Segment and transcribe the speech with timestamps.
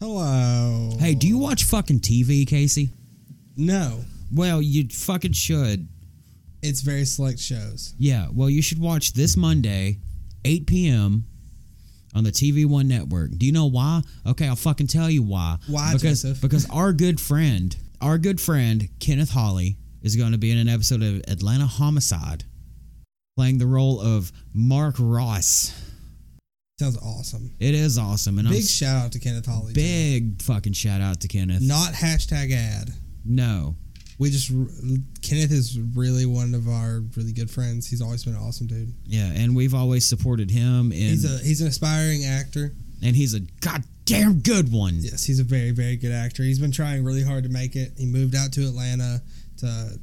[0.00, 0.96] Hello.
[0.98, 2.90] Hey, do you watch fucking TV, Casey?
[3.56, 4.00] No,
[4.34, 5.86] Well, you fucking should.
[6.62, 7.94] it's very select shows.
[7.98, 9.98] Yeah, well, you should watch this Monday,
[10.44, 11.24] 8 p.m.
[12.14, 13.30] on the TV One network.
[13.36, 14.00] Do you know why?
[14.26, 15.56] Okay, I'll fucking tell you why.
[15.66, 16.40] Why, Because Joseph?
[16.40, 20.68] because our good friend, our good friend Kenneth Hawley is going to be in an
[20.68, 22.44] episode of Atlanta Homicide,
[23.36, 25.72] playing the role of Mark Ross.
[26.80, 27.50] Sounds awesome.
[27.60, 29.74] It is awesome, and I'm Big shout out to Kenneth Holly.
[29.74, 29.80] too.
[29.80, 31.60] big fucking shout out to Kenneth.
[31.60, 32.88] Not hashtag ad.
[33.22, 33.76] no,
[34.18, 34.50] We just
[35.20, 37.86] Kenneth is really one of our really good friends.
[37.86, 38.94] He's always been an awesome dude.
[39.04, 42.72] yeah, and we've always supported him, and He's a he's an aspiring actor.
[43.02, 44.94] and he's a goddamn good one.
[45.00, 46.42] Yes, he's a very very good actor.
[46.44, 47.92] He's been trying really hard to make it.
[47.98, 49.20] He moved out to Atlanta
[49.58, 49.98] to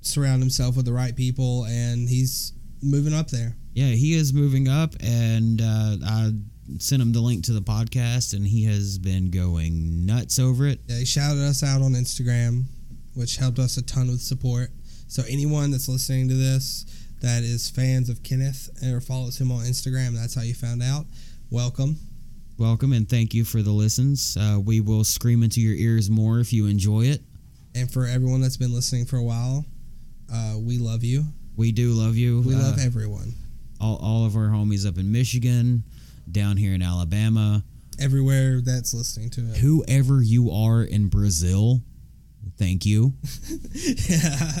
[0.00, 3.54] surround himself with the right people, and he's moving up there.
[3.72, 6.32] Yeah, he is moving up, and uh, I
[6.78, 10.80] sent him the link to the podcast, and he has been going nuts over it.
[10.86, 12.64] Yeah, he shouted us out on Instagram,
[13.14, 14.70] which helped us a ton with support.
[15.08, 16.84] So anyone that's listening to this
[17.20, 21.06] that is fans of Kenneth or follows him on Instagram, that's how you found out.
[21.50, 21.96] Welcome.
[22.58, 24.36] Welcome and thank you for the listens.
[24.36, 27.22] Uh, we will scream into your ears more if you enjoy it.
[27.74, 29.64] And for everyone that's been listening for a while,
[30.32, 31.24] uh, we love you.
[31.56, 32.40] We do love you.
[32.42, 33.34] We Uh, love everyone.
[33.80, 35.84] All, all of our homies up in Michigan,
[36.30, 37.62] down here in Alabama,
[37.98, 39.56] Everywhere that's listening to it.
[39.58, 41.80] whoever you are in Brazil.
[42.56, 43.12] Thank you.
[43.72, 44.60] yeah.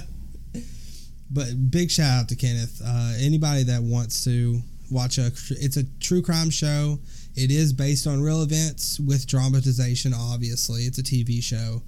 [1.30, 2.82] But big shout out to Kenneth.
[2.84, 4.60] Uh, anybody that wants to
[4.90, 6.98] watch a, it's a true crime show.
[7.36, 10.12] It is based on real events with dramatization.
[10.12, 11.82] Obviously, it's a TV show,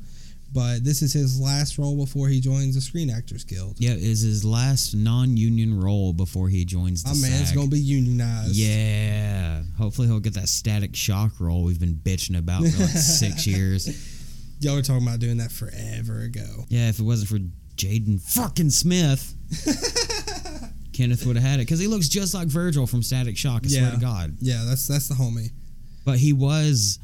[0.52, 3.76] but this is his last role before he joins the Screen Actors Guild.
[3.78, 7.56] Yeah, is his last non-union role before he joins the My man's SAG.
[7.56, 8.54] gonna be unionized.
[8.54, 13.46] Yeah, hopefully he'll get that static shock role we've been bitching about for like six
[13.46, 13.88] years.
[14.60, 16.64] y'all were talking about doing that forever ago.
[16.68, 17.38] Yeah, if it wasn't for
[17.76, 19.34] Jaden fucking Smith,
[20.92, 23.62] Kenneth would have had it because he looks just like Virgil from Static Shock.
[23.64, 23.90] I swear Yeah.
[23.92, 24.36] to God.
[24.40, 25.50] Yeah, that's that's the homie.
[26.04, 26.98] But he was,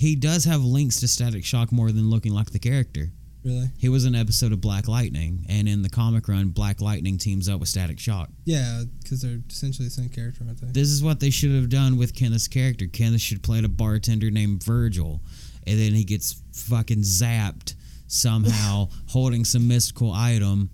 [0.00, 3.10] he does have links to Static Shock more than looking like the character.
[3.44, 3.68] Really?
[3.76, 7.50] He was an episode of Black Lightning, and in the comic run, Black Lightning teams
[7.50, 8.30] up with Static Shock.
[8.46, 10.68] Yeah, because they're essentially the same character, aren't they?
[10.68, 12.86] This is what they should have done with Kenneth's character.
[12.86, 15.20] Kenneth should play a bartender named Virgil,
[15.66, 17.74] and then he gets fucking zapped
[18.06, 20.70] somehow holding some mystical item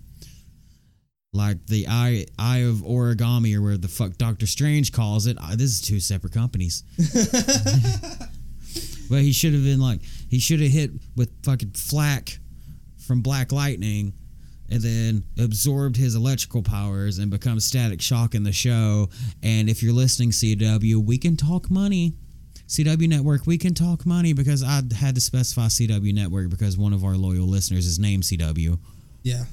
[1.33, 5.37] like the eye eye of origami or where the fuck Doctor Strange calls it.
[5.57, 6.83] This is two separate companies.
[9.09, 12.37] but he should have been like he should have hit with fucking flack
[13.05, 14.13] from Black Lightning
[14.69, 19.09] and then absorbed his electrical powers and become static shock in the show.
[19.41, 22.13] And if you're listening, CW, we can talk money.
[22.67, 26.91] CW Network, we can talk money because I had to specify CW Network because one
[26.91, 28.77] of our loyal listeners is named CW.
[29.23, 29.45] yeah.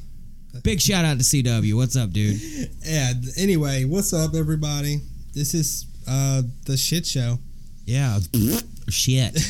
[0.62, 1.74] Big shout out to CW.
[1.74, 2.40] What's up, dude?
[2.84, 3.12] Yeah.
[3.36, 5.00] Anyway, what's up, everybody?
[5.32, 7.38] This is uh the shit show.
[7.86, 8.18] Yeah.
[8.88, 9.34] Shit.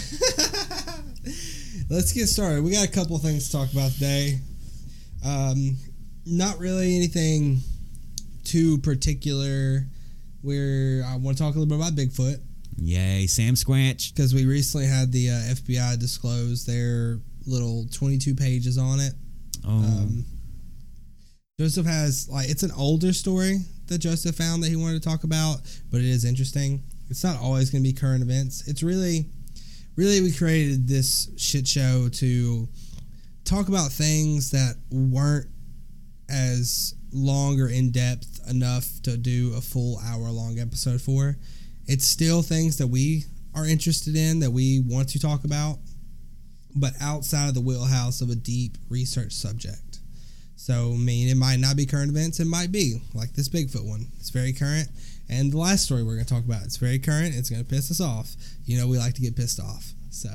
[1.91, 2.65] Let's get started.
[2.65, 4.39] We got a couple things to talk about today.
[5.25, 5.77] Um,
[6.27, 7.61] not really anything
[8.45, 9.87] too particular.
[10.43, 12.39] Where I want to talk a little bit about Bigfoot
[12.77, 14.13] Yay, Sam Squanch.
[14.13, 19.15] because we recently had the uh, FBI disclose their little 22 pages on it.
[19.67, 20.25] Oh, Um,
[21.59, 25.25] Joseph has like it's an older story that Joseph found that he wanted to talk
[25.25, 25.59] about,
[25.91, 26.83] but it is interesting.
[27.15, 28.67] It's not always going to be current events.
[28.67, 29.27] It's really,
[29.95, 32.69] really we created this shit show to
[33.45, 35.47] talk about things that weren't
[36.29, 41.37] as long or in depth enough to do a full hour long episode for.
[41.87, 45.79] It's still things that we are interested in that we want to talk about,
[46.75, 49.84] but outside of the wheelhouse of a deep research subject.
[50.65, 53.87] So, I mean, it might not be current events, it might be like this Bigfoot
[53.87, 54.07] one.
[54.19, 54.89] It's very current.
[55.29, 57.35] And the last story we're going to talk about, it's very current.
[57.35, 58.35] It's going to piss us off.
[58.65, 59.93] You know, we like to get pissed off.
[60.09, 60.31] So,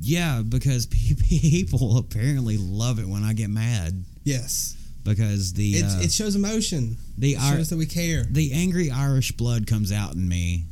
[0.00, 0.86] yeah, because
[1.28, 6.34] people apparently love it when I get mad yes, because the it, uh, it shows
[6.34, 6.96] emotion.
[7.18, 8.24] the It shows that we care.
[8.24, 10.64] the angry Irish blood comes out in me.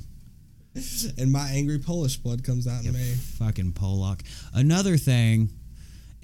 [1.19, 3.13] And my angry Polish blood comes out in me.
[3.39, 4.23] Fucking Pollock.
[4.55, 5.51] Another thing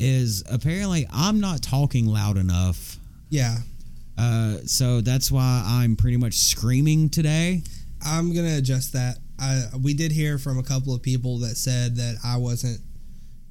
[0.02, 2.96] is apparently I'm not talking loud enough.
[3.30, 3.58] Yeah.
[4.18, 7.62] Uh, so that's why I'm pretty much screaming today.
[8.04, 9.18] I'm gonna adjust that.
[9.38, 12.80] I we did hear from a couple of people that said that I wasn't,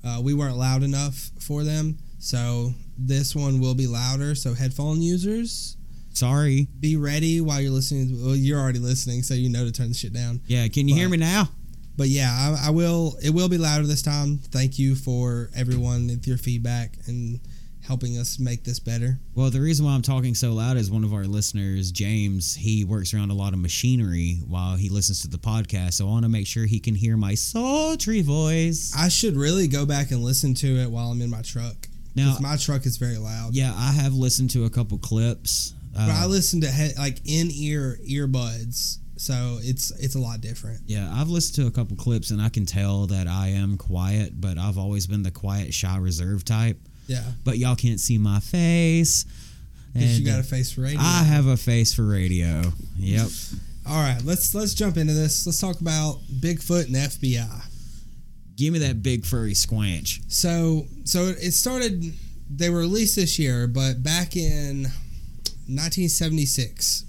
[0.04, 1.98] uh, we weren't loud enough for them.
[2.20, 4.36] So this one will be louder.
[4.36, 5.78] So headphone users,
[6.14, 6.68] Sorry.
[6.80, 8.24] be ready while you're listening.
[8.24, 10.42] Well, you're already listening, so you know to turn the shit down.
[10.46, 11.50] Yeah, can you hear me now?
[12.02, 13.16] But yeah, I, I will.
[13.24, 14.40] It will be louder this time.
[14.40, 17.40] Thank you for everyone with your feedback and
[17.86, 19.20] helping us make this better.
[19.36, 22.84] Well, the reason why I'm talking so loud is one of our listeners, James, he
[22.86, 25.94] works around a lot of machinery while he listens to the podcast.
[25.94, 28.94] So I want to make sure he can hear my sultry voice.
[28.98, 31.88] I should really go back and listen to it while I'm in my truck.
[32.16, 33.54] Now- my truck is very loud.
[33.54, 35.76] Yeah, I have listened to a couple clips.
[35.96, 40.42] Uh, But I listen to he- like in ear earbuds, so it's it's a lot
[40.42, 40.80] different.
[40.88, 44.42] yeah, I've listened to a couple clips and I can tell that I am quiet,
[44.42, 46.80] but I've always been the quiet, shy, reserved type.
[47.08, 49.26] Yeah, But y'all can't see my face.
[49.94, 51.00] because you got a face for radio.
[51.02, 52.62] I have a face for radio.
[52.98, 53.28] Yep.
[53.88, 55.46] All right, let's let's jump into this.
[55.46, 57.62] Let's talk about Bigfoot and FBI.
[58.56, 60.22] Give me that big furry squanch.
[60.32, 62.14] So so it started.
[62.54, 64.84] They were released this year, but back in
[65.68, 67.06] 1976,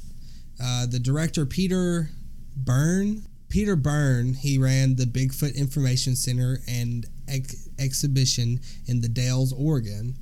[0.63, 2.11] uh, the director Peter
[2.57, 3.25] Byrne.
[3.49, 10.17] Peter Byrne, he ran the Bigfoot Information Center and ex- exhibition in the Dalles, Oregon.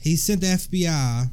[0.00, 1.30] He sent the FBI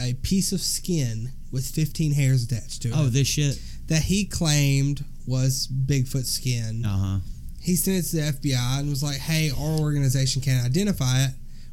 [0.00, 3.60] a piece of skin with 15 hairs attached to it Oh, this shit.
[3.86, 7.18] that he claimed was Bigfoot skin Uh huh.
[7.60, 11.30] he sent it to the FBI and was like, "Hey, our organization can't identify it.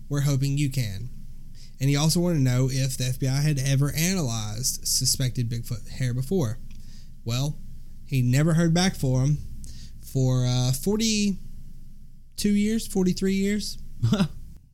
[0.10, 1.10] We're hoping you can."
[1.83, 6.13] And he also wanted to know if the FBI had ever analyzed suspected Bigfoot hair
[6.13, 6.57] before.
[7.25, 7.57] Well,
[8.06, 9.39] he never heard back for him
[10.13, 13.80] for uh, forty-two years, forty-three years,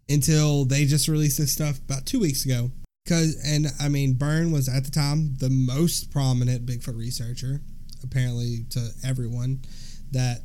[0.07, 2.69] until they just released this stuff about two weeks ago.
[3.07, 7.61] Cause and I mean, Byrne was at the time the most prominent Bigfoot researcher,
[8.03, 9.63] apparently to everyone.
[10.11, 10.41] That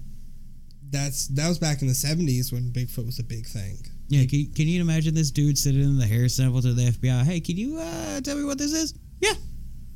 [0.88, 3.80] that's that was back in the seventies when Bigfoot was a big thing.
[4.08, 7.22] Yeah, can, can you imagine this dude sitting in the hair sample to the FBI?
[7.22, 8.94] Hey, can you uh, tell me what this is?
[9.20, 9.32] Yeah,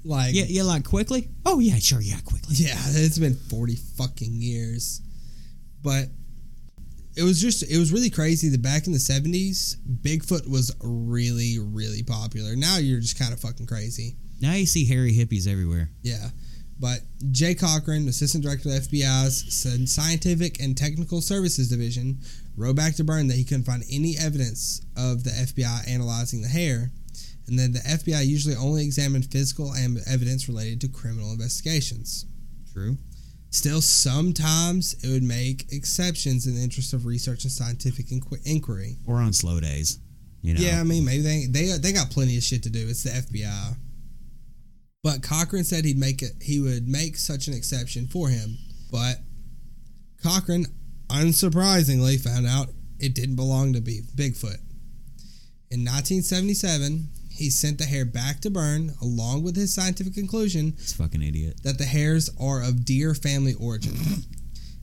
[0.05, 1.28] Like yeah, yeah, like quickly.
[1.44, 2.55] Oh yeah, sure, yeah, quickly.
[2.56, 5.02] Yeah, it's been 40 fucking years.
[5.82, 6.06] But
[7.16, 11.58] it was just it was really crazy that back in the 70s, Bigfoot was really
[11.58, 12.56] really popular.
[12.56, 14.16] Now you're just kind of fucking crazy.
[14.40, 15.90] Now you see hairy hippies everywhere.
[16.02, 16.28] Yeah.
[16.80, 17.00] But
[17.32, 22.20] Jay Cochran, assistant director of the FBI's Scientific and Technical Services Division,
[22.56, 26.48] wrote back to Byrne that he couldn't find any evidence of the FBI analyzing the
[26.48, 26.92] hair,
[27.48, 32.26] and that the FBI usually only examined physical and evidence related to criminal investigations.
[32.72, 32.96] True.
[33.50, 38.96] Still, sometimes it would make exceptions in the interest of research and scientific inqu- inquiry.
[39.06, 39.98] Or on slow days.
[40.42, 40.60] You know.
[40.60, 42.86] Yeah, I mean, maybe they, they they got plenty of shit to do.
[42.88, 43.76] It's the FBI.
[45.08, 46.32] But Cochran said he'd make it.
[46.43, 48.58] He would make such an exception for him.
[48.93, 49.20] But
[50.22, 50.66] Cochran,
[51.08, 52.69] unsurprisingly, found out
[52.99, 54.58] it didn't belong to be Bigfoot.
[55.70, 60.93] In 1977, he sent the hair back to Byrne along with his scientific conclusion This
[60.93, 61.62] fucking idiot.
[61.62, 63.96] that the hairs are of deer family origin.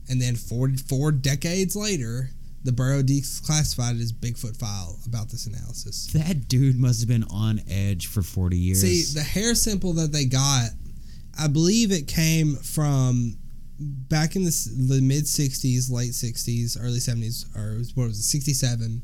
[0.09, 2.31] and then four, four decades later,
[2.65, 6.07] the Bureau declassified as Bigfoot file about this analysis.
[6.13, 8.81] That dude must have been on edge for 40 years.
[8.81, 10.69] See, the hair sample that they got,
[11.39, 13.37] I believe it came from
[13.79, 19.01] back in the, the mid 60s, late 60s, early 70s, or what was it, 67.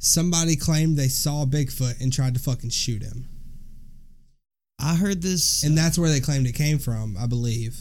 [0.00, 3.28] Somebody claimed they saw Bigfoot and tried to fucking shoot him.
[4.80, 5.62] I heard this.
[5.62, 7.78] And that's where they claimed it came from, I believe.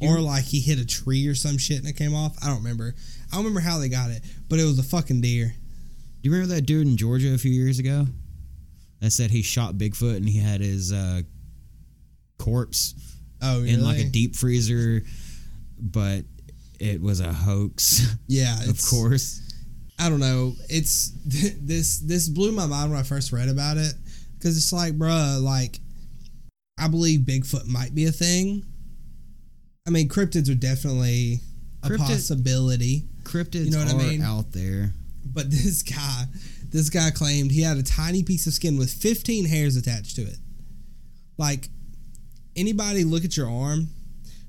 [0.00, 2.36] You- or like he hit a tree or some shit and it came off.
[2.42, 2.94] I don't remember.
[3.30, 5.46] I don't remember how they got it, but it was a fucking deer.
[6.22, 8.06] Do you remember that dude in Georgia a few years ago
[9.00, 11.22] that said he shot Bigfoot and he had his uh,
[12.38, 12.94] corpse
[13.42, 15.02] Oh, in like a deep freezer,
[15.78, 16.24] but
[16.78, 19.40] it was a hoax, Yeah, of course.
[19.98, 20.54] I don't know.
[20.68, 23.94] It's this this blew my mind when I first read about it
[24.38, 25.80] because it's like, bruh, like
[26.78, 28.62] I believe Bigfoot might be a thing.
[29.90, 31.40] I mean, cryptids are definitely
[31.82, 34.22] a Cryptid- possibility, Cryptids You know what I are mean?
[34.22, 34.94] out there.
[35.24, 36.24] but this guy,
[36.70, 40.22] this guy claimed he had a tiny piece of skin with 15 hairs attached to
[40.22, 40.36] it.
[41.38, 41.68] Like
[42.54, 43.88] anybody look at your arm,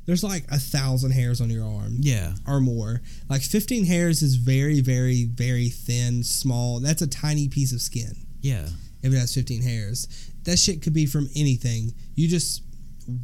[0.06, 2.34] there's like a thousand hairs on your arm Yeah.
[2.48, 3.02] or more.
[3.30, 6.80] Like 15 hairs is very, very, very thin, small.
[6.80, 8.68] That's a tiny piece of skin Yeah.
[9.02, 10.08] if it has 15 hairs.
[10.44, 11.94] That shit could be from anything.
[12.16, 12.62] You just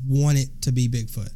[0.07, 1.29] want it to be Bigfoot.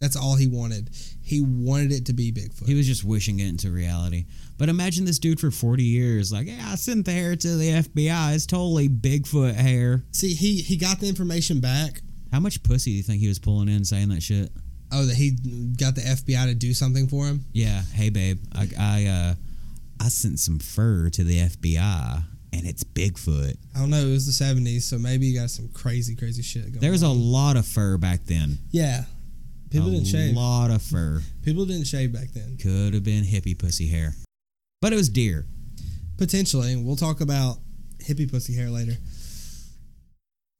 [0.00, 0.90] That's all he wanted.
[1.22, 2.66] He wanted it to be Bigfoot.
[2.66, 4.26] He was just wishing it into reality.
[4.56, 7.70] But imagine this dude for 40 years, like, yeah, I sent the hair to the
[7.70, 8.34] FBI.
[8.34, 10.04] It's totally Bigfoot hair.
[10.12, 12.00] See, he he got the information back.
[12.32, 14.50] How much pussy do you think he was pulling in saying that shit?
[14.92, 15.32] Oh, that he
[15.76, 17.44] got the FBI to do something for him.
[17.52, 17.82] Yeah.
[17.92, 19.34] Hey, babe, I, I, uh,
[20.00, 23.56] I sent some fur to the FBI and it's Bigfoot.
[23.76, 23.98] I don't know.
[23.98, 26.78] It was the 70s, so maybe he got some crazy, crazy shit going.
[26.78, 28.58] There was a lot of fur back then.
[28.70, 29.04] yeah,
[29.70, 30.34] People a didn't shave.
[30.34, 31.22] A lot of fur.
[31.42, 32.56] People didn't shave back then.
[32.60, 34.14] Could have been hippie pussy hair,
[34.80, 35.46] but it was deer.
[36.16, 37.58] Potentially, we'll talk about
[38.02, 38.94] hippie pussy hair later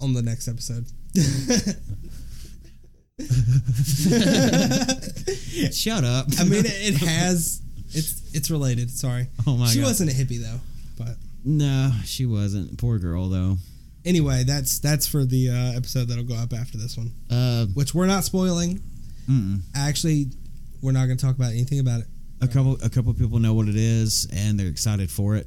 [0.00, 0.86] on the next episode.
[5.72, 6.26] Shut up.
[6.38, 7.60] I mean, it, it has.
[7.90, 8.90] It's it's related.
[8.90, 9.86] Sorry, oh my she god.
[9.86, 10.60] wasn't a hippie though.
[10.98, 12.78] But No, she wasn't.
[12.78, 13.56] Poor girl though.
[14.04, 17.94] anyway, that's that's for the uh, episode that'll go up after this one, Uh, which
[17.94, 18.80] we're not spoiling.
[19.28, 19.60] Mm-mm.
[19.74, 20.26] Actually,
[20.82, 22.06] we're not going to talk about anything about it.
[22.40, 25.46] a couple a couple people know what it is and they're excited for it.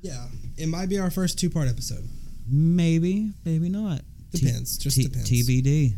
[0.00, 0.26] Yeah,
[0.56, 2.08] it might be our first two part episode.
[2.48, 4.00] Maybe, maybe not.
[4.32, 5.30] T- Depends, just T- depends.
[5.30, 5.94] TBD.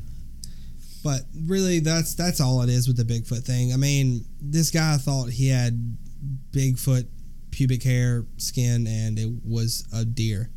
[1.03, 3.73] But really, that's that's all it is with the Bigfoot thing.
[3.73, 5.97] I mean, this guy thought he had
[6.51, 7.07] Bigfoot
[7.51, 10.51] pubic hair, skin, and it was a deer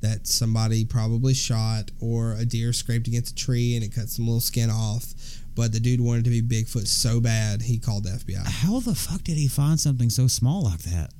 [0.00, 4.26] that somebody probably shot, or a deer scraped against a tree and it cut some
[4.26, 5.04] little skin off.
[5.54, 8.44] But the dude wanted to be Bigfoot so bad, he called the FBI.
[8.46, 11.10] How the fuck did he find something so small like that?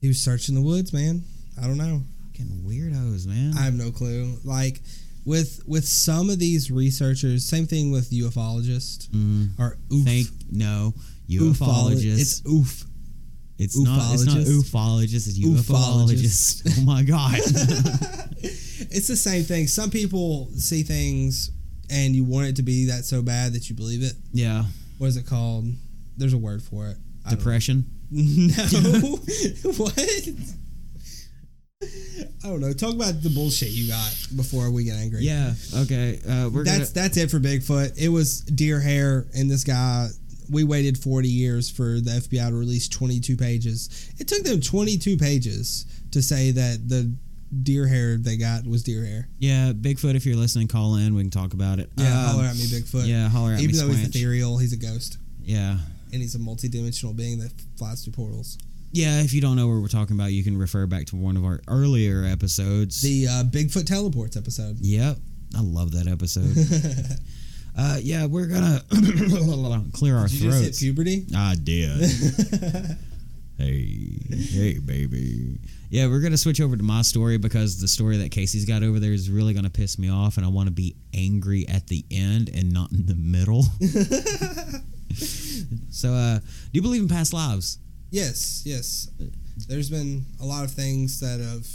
[0.00, 1.22] He was searching the woods, man.
[1.60, 2.02] I don't know.
[2.28, 3.52] Fucking weirdos, man.
[3.56, 4.38] I have no clue.
[4.44, 4.80] Like
[5.26, 10.04] with with some of these researchers, same thing with ufologists mm, or oof.
[10.04, 10.94] think no
[11.28, 11.52] Ufolo-
[11.92, 12.20] ufologists.
[12.20, 12.84] It's oof.
[13.58, 14.14] It's not.
[14.14, 14.70] It's not Ufologist.
[14.70, 15.28] ufologist.
[15.28, 16.62] It's Ufologist.
[16.62, 16.78] ufologist.
[16.78, 17.38] Oh my god.
[18.90, 19.66] it's the same thing.
[19.66, 21.50] Some people see things
[21.90, 24.12] and you want it to be that so bad that you believe it.
[24.32, 24.64] yeah.
[24.98, 25.64] What is it called?
[26.18, 26.96] There's a word for it.
[27.26, 27.84] I Depression.
[28.12, 28.64] No.
[29.76, 30.28] what?
[31.82, 32.72] I don't know.
[32.72, 35.20] Talk about the bullshit you got before we get angry.
[35.22, 35.52] Yeah.
[35.82, 36.18] Okay.
[36.28, 37.06] Uh, we're that's gonna.
[37.06, 37.96] that's it for Bigfoot.
[37.98, 40.08] It was deer hair, and this guy.
[40.50, 44.10] We waited 40 years for the FBI to release 22 pages.
[44.18, 47.14] It took them 22 pages to say that the
[47.62, 49.28] deer hair they got was deer hair.
[49.38, 50.14] Yeah, Bigfoot.
[50.14, 51.14] If you're listening, call in.
[51.14, 51.90] We can talk about it.
[51.96, 53.06] Yeah, Um, holler at me, Bigfoot.
[53.06, 53.82] Yeah, holler at Even me.
[53.82, 55.78] though he's ethereal, he's a ghost, Yeah.
[56.12, 58.56] and he's a multi-dimensional being that flies through portals.
[58.92, 61.36] Yeah, if you don't know what we're talking about, you can refer back to one
[61.36, 63.00] of our earlier episodes.
[63.02, 64.78] The uh, Bigfoot teleports episode.
[64.80, 65.16] yep,
[65.56, 66.56] I love that episode.
[67.76, 68.82] uh, yeah, we're gonna
[69.92, 70.78] clear our Did you just hit throats.
[70.80, 71.26] puberty?
[71.36, 72.00] I did.
[73.58, 75.58] hey, hey, baby.
[75.90, 79.00] Yeah, we're gonna switch over to my story because the story that Casey's got over
[79.00, 82.04] there is really gonna piss me off, and I want to be angry at the
[82.12, 83.62] end and not in the middle.
[85.90, 87.78] so, uh, do you believe in past lives?
[88.10, 89.08] Yes, yes.
[89.66, 91.66] There's been a lot of things that have,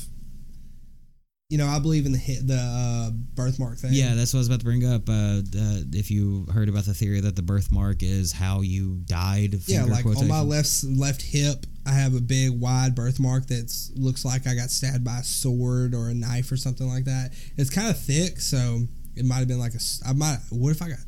[1.49, 3.91] you know, I believe in the hit, the uh, birthmark thing.
[3.93, 5.07] Yeah, that's what I was about to bring up.
[5.07, 9.55] Uh, uh, if you heard about the theory that the birthmark is how you died,
[9.67, 9.83] yeah.
[9.83, 14.47] Like on my left left hip, I have a big wide birthmark that looks like
[14.47, 17.31] I got stabbed by a sword or a knife or something like that.
[17.57, 18.79] It's kind of thick, so
[19.15, 19.79] it might have been like a.
[20.07, 20.39] I might.
[20.49, 20.99] What if I got?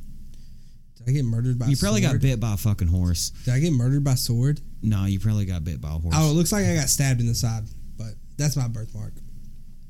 [0.97, 1.65] Did I get murdered by?
[1.65, 3.31] You probably got bit by a fucking horse.
[3.45, 4.61] Did I get murdered by sword?
[4.83, 6.13] No, you probably got bit by a horse.
[6.15, 7.63] Oh, it looks like I got stabbed in the side,
[7.97, 9.13] but that's my birthmark.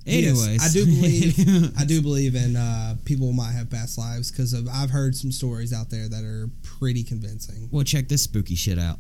[0.08, 4.54] Yes, I do believe I do believe in uh, people might have past lives because
[4.54, 7.68] I've heard some stories out there that are pretty convincing.
[7.72, 9.00] Well, check this spooky shit out.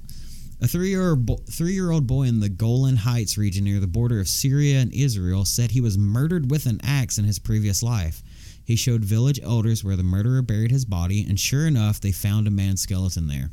[0.60, 4.80] A three-year bo- three-year-old boy in the Golan Heights region near the border of Syria
[4.80, 8.24] and Israel said he was murdered with an axe in his previous life.
[8.66, 12.48] He showed village elders where the murderer buried his body, and sure enough, they found
[12.48, 13.50] a man's skeleton there.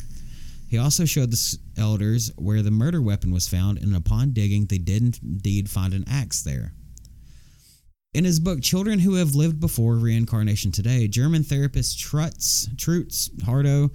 [0.67, 4.79] He also showed the elders where the murder weapon was found, and upon digging, they
[4.79, 6.73] did indeed find an axe there.
[8.15, 13.91] In his book Children Who Have Lived Before Reincarnation Today, German therapist Trutz, Trutz Hardo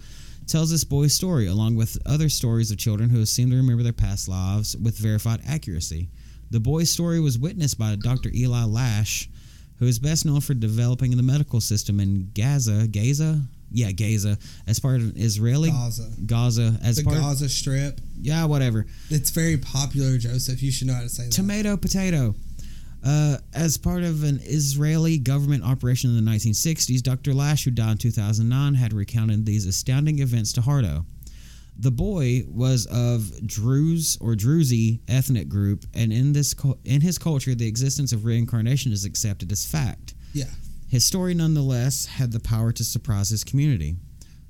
[0.46, 3.94] tells this boy's story, along with other stories of children who seem to remember their
[3.94, 6.10] past lives with verified accuracy.
[6.52, 8.30] The boy's story was witnessed by Dr.
[8.36, 9.30] Eli Lasch,
[9.78, 14.82] who is best known for developing the medical system in Gaza, Gaza, yeah, Gaza, as
[14.82, 18.02] part of an Israeli Gaza, Gaza, as the part, Gaza Strip.
[18.20, 18.86] yeah, whatever.
[19.10, 20.62] It's very popular, Joseph.
[20.62, 21.32] You should know how to say that.
[21.32, 22.36] Tomato, potato.
[23.04, 27.34] Uh, as part of an Israeli government operation in the 1960s, Dr.
[27.34, 31.06] Lasch, who died in 2009, had recounted these astounding events to Hardo.
[31.78, 36.54] The boy was of Druze or Druzy ethnic group, and in this
[36.84, 40.14] in his culture, the existence of reincarnation is accepted as fact.
[40.34, 40.52] Yeah.
[40.90, 43.96] His story, nonetheless, had the power to surprise his community.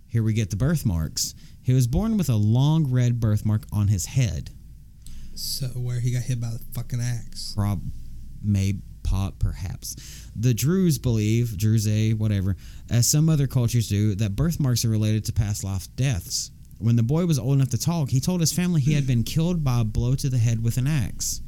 [0.08, 1.36] Here we get the birthmarks.
[1.62, 4.50] He was born with a long red birthmark on his head.
[5.36, 7.54] So where he got hit by the fucking axe.
[7.56, 7.84] prob
[8.44, 9.96] may pop perhaps
[10.36, 12.56] the druze believe druze whatever
[12.92, 17.04] as some other cultures do that birthmarks are related to past life deaths when the
[17.04, 19.82] boy was old enough to talk he told his family he had been killed by
[19.82, 21.42] a blow to the head with an axe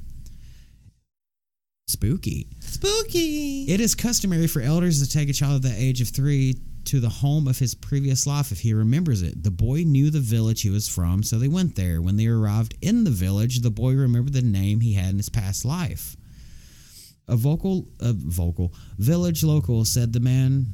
[1.88, 3.66] spooky Spooky.
[3.66, 6.56] it is customary for elders to take a child at the age of three
[6.86, 9.44] to the home of his previous life if he remembers it.
[9.44, 12.02] The boy knew the village he was from, so they went there.
[12.02, 15.30] When they arrived in the village, the boy remembered the name he had in his
[15.30, 16.16] past life.
[17.32, 20.68] A vocal, a vocal village local said the man.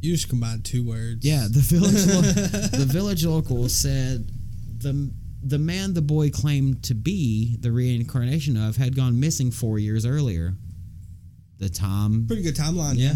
[0.00, 1.24] You just combined two words.
[1.24, 2.20] Yeah, the village, lo-
[2.84, 4.28] the village local said
[4.78, 5.12] the
[5.44, 10.04] the man the boy claimed to be the reincarnation of had gone missing four years
[10.04, 10.54] earlier.
[11.58, 12.94] The time Pretty good timeline.
[12.96, 13.12] Yeah.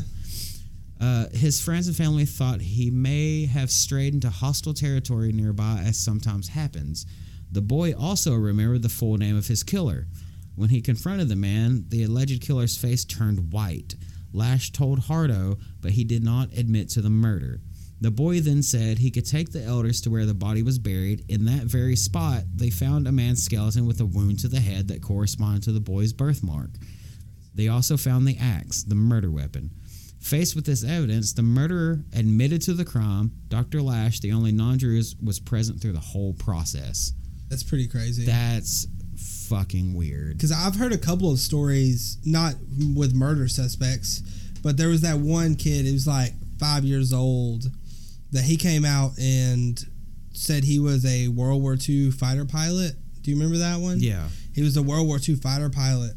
[1.01, 1.07] Yeah.
[1.07, 5.99] Uh, his friends and family thought he may have strayed into hostile territory nearby, as
[5.99, 7.05] sometimes happens.
[7.53, 10.07] The boy also remembered the full name of his killer.
[10.57, 13.95] When he confronted the man, the alleged killer's face turned white.
[14.33, 17.61] Lasch told Hardo, but he did not admit to the murder.
[18.01, 21.25] The boy then said he could take the elders to where the body was buried.
[21.29, 24.89] In that very spot, they found a man's skeleton with a wound to the head
[24.89, 26.71] that corresponded to the boy's birthmark.
[27.55, 29.71] They also found the axe, the murder weapon.
[30.21, 33.33] Faced with this evidence, the murderer admitted to the crime.
[33.49, 33.81] Dr.
[33.81, 37.13] Lasch, the only non Druze, was present through the whole process.
[37.49, 38.27] That's pretty crazy.
[38.27, 38.87] That's
[39.47, 40.35] fucking weird.
[40.35, 42.55] Because I've heard a couple of stories, not
[42.95, 44.23] with murder suspects,
[44.63, 45.87] but there was that one kid.
[45.87, 47.67] He was like five years old.
[48.33, 49.83] That he came out and
[50.33, 52.93] said he was a World War II fighter pilot.
[53.23, 54.01] Do you remember that one?
[54.01, 54.29] Yeah.
[54.55, 56.13] He was a World War II fighter pilot.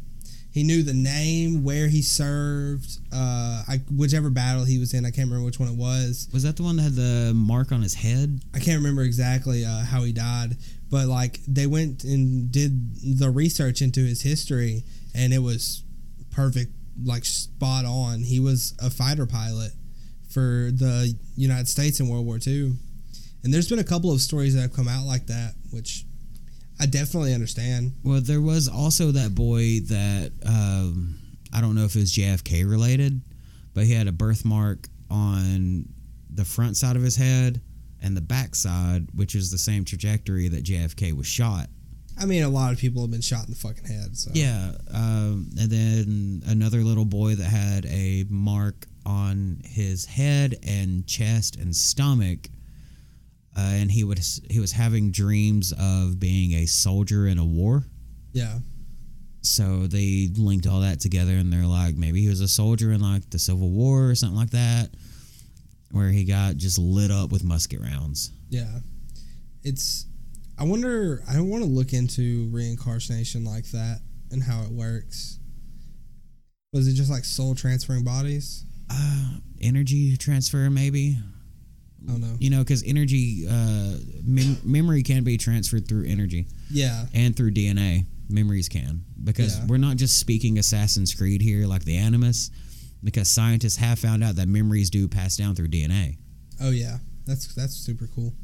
[0.52, 5.04] He knew the name, where he served, uh, I, whichever battle he was in.
[5.04, 6.28] I can't remember which one it was.
[6.32, 8.40] Was that the one that had the mark on his head?
[8.52, 10.56] I can't remember exactly uh, how he died,
[10.90, 14.82] but like they went and did the research into his history,
[15.14, 15.84] and it was
[16.32, 16.72] perfect,
[17.04, 18.20] like spot on.
[18.20, 19.72] He was a fighter pilot
[20.28, 22.74] for the United States in World War II,
[23.44, 26.04] and there's been a couple of stories that have come out like that, which
[26.80, 27.92] I definitely understand.
[28.02, 31.18] Well, there was also that boy that um,
[31.52, 33.20] I don't know if it was JFK related,
[33.74, 35.88] but he had a birthmark on
[36.32, 37.60] the front side of his head
[38.02, 41.68] and the back side, which is the same trajectory that JFK was shot.
[42.18, 44.16] I mean, a lot of people have been shot in the fucking head.
[44.16, 50.56] So Yeah, um, and then another little boy that had a mark on his head
[50.66, 52.48] and chest and stomach,
[53.56, 57.84] uh, and he would he was having dreams of being a soldier in a war.
[58.32, 58.58] yeah,
[59.42, 63.00] So they linked all that together, and they're like, maybe he was a soldier in
[63.00, 64.90] like the Civil War or something like that,
[65.90, 68.30] where he got just lit up with musket rounds.
[68.50, 68.78] yeah.
[69.62, 70.06] It's.
[70.58, 71.22] I wonder.
[71.28, 75.38] I want to look into reincarnation like that and how it works.
[76.72, 78.64] Was it just like soul transferring bodies?
[78.88, 81.18] Uh, energy transfer, maybe.
[82.08, 82.36] I don't know.
[82.40, 87.52] You know, because energy, uh, mem- memory can be transferred through energy Yeah, and through
[87.52, 88.06] DNA.
[88.28, 89.66] Memories can because Yeah.
[89.66, 92.50] we're not just speaking Assassin's Creed here, like the Animus.
[93.02, 96.18] Because scientists have found out that memories do pass down through DNA.
[96.60, 98.34] Oh yeah, that's that's super cool.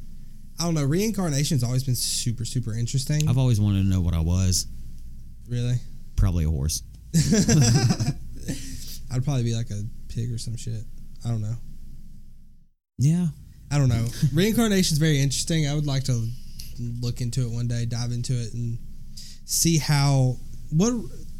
[0.59, 0.85] I don't know.
[0.85, 3.29] Reincarnation's always been super super interesting.
[3.29, 4.67] I've always wanted to know what I was.
[5.49, 5.77] really,
[6.17, 6.83] Probably a horse.
[9.13, 10.83] I'd probably be like a pig or some shit.
[11.25, 11.55] I don't know.
[12.99, 13.27] Yeah,
[13.71, 14.07] I don't know.
[14.33, 15.67] Reincarnation is very interesting.
[15.69, 16.29] I would like to
[17.01, 18.79] look into it one day, dive into it, and
[19.45, 20.37] see how
[20.71, 20.93] what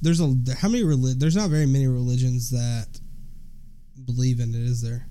[0.03, 0.83] there's a how many
[1.15, 2.87] there's not very many religions that
[4.05, 5.07] believe in it, is there?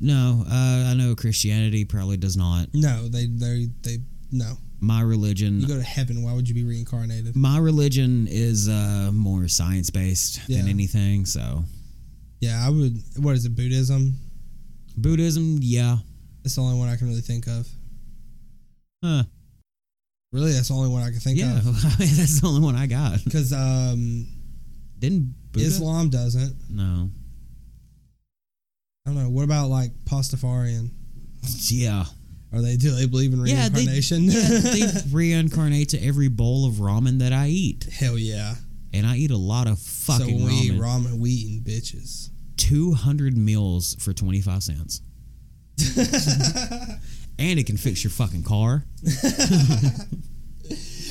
[0.00, 2.68] No, uh, I know Christianity probably does not.
[2.74, 3.98] No, they they they
[4.32, 4.54] no.
[4.78, 6.22] My religion, You go to heaven.
[6.22, 7.34] Why would you be reincarnated?
[7.34, 11.24] my religion is uh, more science based than anything.
[11.24, 11.64] So
[12.40, 13.02] Yeah, I would.
[13.16, 13.56] What is it?
[13.56, 14.16] Buddhism.
[14.98, 15.96] Buddhism, yeah,
[16.46, 17.66] That's the only one I can really think of.
[19.02, 19.24] huh?
[20.32, 21.64] Really, that's the only one I can think Yeah, of.
[21.98, 23.18] that's the only one I got.
[23.24, 24.28] Because um,
[24.96, 25.66] Didn't Buddha?
[25.66, 26.54] Islam doesn't.
[26.70, 27.10] No.
[29.04, 29.28] I don't know.
[29.28, 30.90] What about like Pastafarian?
[31.68, 32.04] Yeah.
[32.52, 34.22] Are they do they believe in Yeah, they- reincarnation?
[34.26, 38.54] Yeah, they reincarnate to every bowl of ramen that I eat, Hell yeah.
[38.94, 40.78] and I eat a lot of So fucking when we ramen.
[41.06, 42.30] ramen, we eating bitches.
[42.56, 45.02] Two hundred meals for twenty five cents,
[47.38, 48.84] and it can fix your fucking car.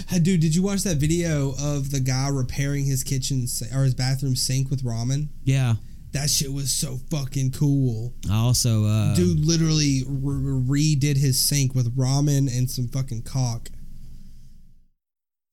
[0.07, 3.95] Hey, dude, did you watch that video of the guy repairing his kitchen or his
[3.95, 5.29] bathroom sink with ramen?
[5.43, 5.75] Yeah.
[6.11, 8.13] That shit was so fucking cool.
[8.29, 13.69] I also, uh, Dude literally re- redid his sink with ramen and some fucking caulk.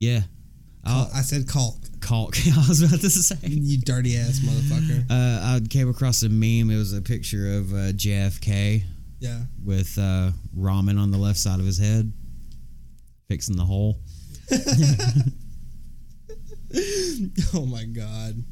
[0.01, 0.23] yeah.
[0.85, 1.79] I'll, I said caulk.
[2.01, 2.37] caulk.
[2.47, 3.37] I was about to say.
[3.47, 5.07] You dirty ass motherfucker.
[5.09, 6.71] Uh, I came across a meme.
[6.71, 8.83] It was a picture of uh, JFK
[9.23, 9.43] Yeah.
[9.65, 12.13] with uh, ramen on the left side of his head,
[13.29, 13.99] fixing the hole.
[17.55, 18.43] oh my god.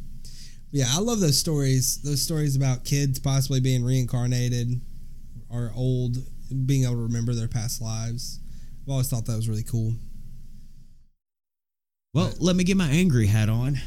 [0.70, 2.00] Yeah, I love those stories.
[2.02, 4.80] Those stories about kids possibly being reincarnated
[5.48, 6.18] or old
[6.66, 8.38] being able to remember their past lives.
[8.84, 9.94] I've always thought that was really cool.
[12.14, 13.80] Well, let me get my angry hat on.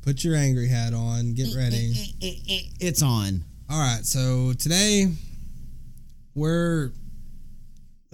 [0.00, 1.34] Put your angry hat on.
[1.34, 1.92] Get ready.
[2.80, 3.44] It's on.
[3.68, 5.12] All right, so today
[6.40, 6.92] we're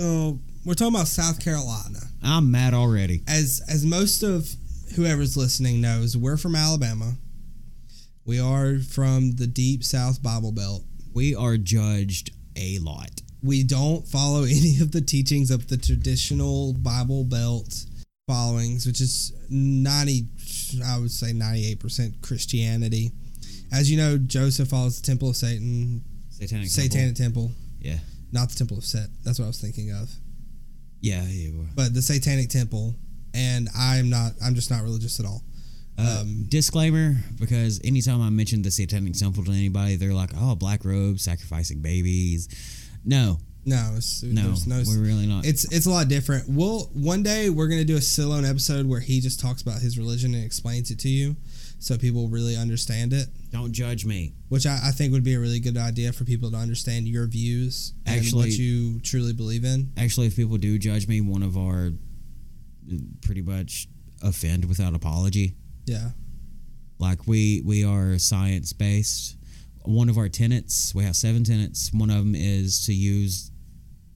[0.01, 2.01] oh we're talking about South Carolina.
[2.25, 3.23] I'm mad already.
[3.29, 4.49] As as most of
[4.97, 7.13] whoever's listening knows, we're from Alabama.
[8.25, 10.83] We are from the deep South Bible Belt.
[11.15, 13.23] We are judged a lot.
[13.45, 17.85] We don't follow any of the teachings of the traditional Bible Belt
[18.27, 20.27] followings, which is 90
[20.85, 23.13] I would say 98% Christianity.
[23.73, 26.69] As you know, Joseph follows the Temple of Satan, Satanic.
[26.69, 27.99] Satanic Temple, Yeah.
[28.33, 29.09] Not the Temple of Set.
[29.25, 30.11] That's what I was thinking of.
[31.01, 31.23] Yeah.
[31.25, 31.51] yeah.
[31.75, 32.95] But the Satanic Temple,
[33.35, 34.33] and I'm not.
[34.45, 35.43] I'm just not religious at all.
[35.99, 40.55] Uh, Um, disclaimer because anytime I mention the Satanic Temple to anybody, they're like, oh,
[40.55, 42.49] black robes, sacrificing babies.
[43.05, 44.83] No, No, it's, no, there's no.
[44.87, 45.47] we're really not.
[45.47, 46.45] It's it's a lot different.
[46.49, 49.97] We'll one day we're gonna do a Silone episode where he just talks about his
[49.97, 51.37] religion and explains it to you,
[51.79, 53.27] so people really understand it.
[53.51, 54.35] Don't judge me.
[54.49, 57.27] Which I, I think would be a really good idea for people to understand your
[57.27, 59.93] views and what you truly believe in.
[59.97, 61.91] Actually, if people do judge me, one of our
[62.93, 63.89] uh, pretty much
[64.23, 65.55] offend without apology.
[65.87, 66.11] Yeah,
[66.99, 69.37] Like we we are science based.
[69.85, 71.93] One of our tenets, we have seven tenets.
[71.93, 73.53] One of them is to use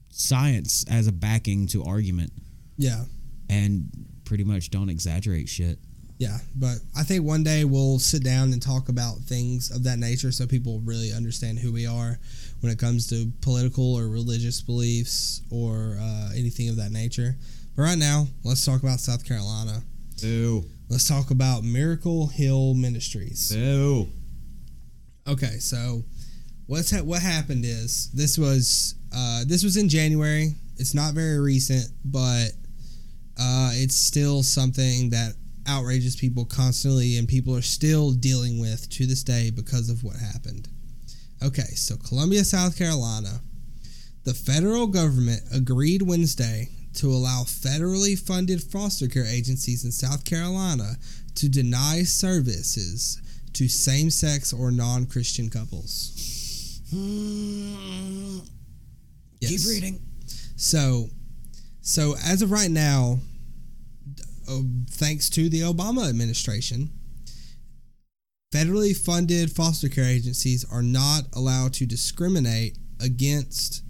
[0.09, 2.33] science as a backing to argument
[2.77, 3.03] yeah,
[3.49, 3.89] and
[4.25, 5.79] pretty much don't exaggerate shit.
[6.21, 6.37] Yeah.
[6.55, 10.31] But I think one day we'll sit down and talk about things of that nature,
[10.31, 12.19] so people really understand who we are
[12.59, 17.37] when it comes to political or religious beliefs or uh, anything of that nature.
[17.75, 19.81] But right now, let's talk about South Carolina.
[20.21, 20.63] Boo.
[20.89, 23.51] Let's talk about Miracle Hill Ministries.
[23.51, 24.07] Boo.
[25.27, 26.03] Okay, so
[26.67, 30.53] what's ha- what happened is this was uh, this was in January.
[30.77, 32.49] It's not very recent, but
[33.39, 35.33] uh, it's still something that
[35.67, 40.15] outrages people constantly, and people are still dealing with to this day because of what
[40.15, 40.67] happened.
[41.43, 43.41] Okay, so Columbia, South Carolina,
[44.23, 50.95] the federal government agreed Wednesday to allow federally funded foster care agencies in South Carolina
[51.35, 53.21] to deny services
[53.53, 56.81] to same sex or non Christian couples.
[56.93, 58.47] Mm,
[59.39, 59.51] yes.
[59.51, 60.01] Keep reading.
[60.57, 61.07] So,
[61.81, 63.19] so as of right now,
[64.89, 66.91] thanks to the Obama administration,
[68.53, 73.83] federally funded foster care agencies are not allowed to discriminate against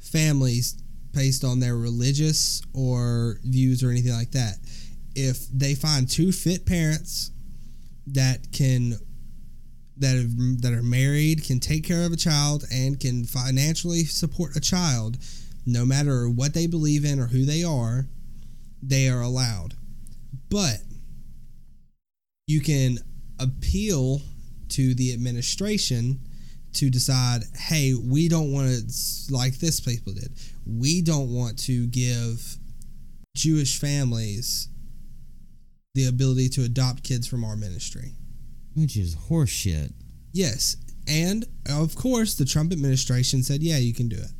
[0.00, 0.76] families
[1.12, 4.56] based on their religious or views or anything like that.
[5.14, 7.30] If they find two fit parents
[8.06, 8.98] that can
[9.96, 14.56] that have, that are married can take care of a child and can financially support
[14.56, 15.16] a child
[15.64, 18.08] no matter what they believe in or who they are
[18.82, 19.74] they are allowed
[20.54, 20.76] but
[22.46, 22.98] you can
[23.40, 24.20] appeal
[24.68, 26.20] to the administration
[26.72, 30.32] to decide hey we don't want to like this people did
[30.64, 32.56] we don't want to give
[33.36, 34.68] jewish families
[35.96, 38.12] the ability to adopt kids from our ministry
[38.76, 39.92] Which is horseshit.
[40.32, 40.76] Yes,
[41.08, 44.32] and of course the Trump administration said, "Yeah, you can do it."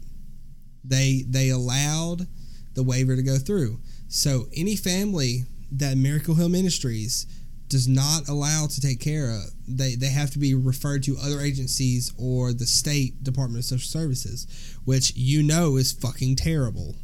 [0.82, 2.26] They they allowed
[2.74, 3.80] the waiver to go through.
[4.08, 5.44] So any family
[5.78, 7.26] that Miracle Hill Ministries
[7.68, 11.40] does not allow to take care of, they they have to be referred to other
[11.40, 14.46] agencies or the state Department of Social Services,
[14.84, 16.96] which you know is fucking terrible.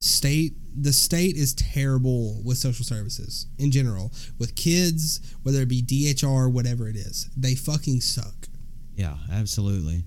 [0.00, 5.82] State the state is terrible with social services in general with kids whether it be
[5.82, 8.46] DHR whatever it is they fucking suck
[8.94, 10.04] Yeah, absolutely.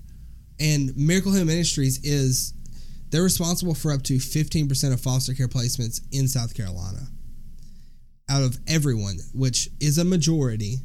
[0.60, 2.54] and Miracle Hill Ministries is
[3.10, 7.08] they're responsible for up to 15% of foster care placements in South Carolina
[8.28, 10.76] out of everyone which is a majority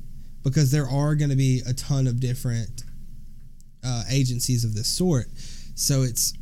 [0.44, 2.84] because there are going to be a ton of different
[3.84, 5.26] uh, agencies of this sort.
[5.76, 6.34] So it's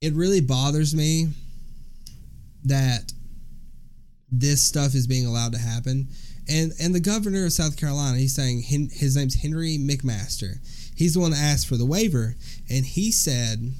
[0.00, 1.28] it really bothers me
[2.64, 3.12] that
[4.30, 6.08] this stuff is being allowed to happen.
[6.48, 10.54] And and the governor of South Carolina he's saying his name's Henry McMaster.
[10.96, 12.36] He's the one that asked for the waiver
[12.70, 13.72] and he said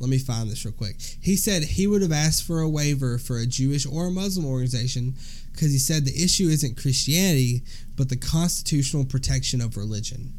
[0.00, 3.18] let me find this real quick he said he would have asked for a waiver
[3.18, 5.14] for a Jewish or a Muslim organization
[5.52, 7.62] because he said the issue isn't Christianity
[7.96, 10.32] but the constitutional protection of religion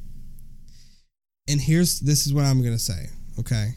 [1.47, 3.73] and here's this is what I'm gonna say okay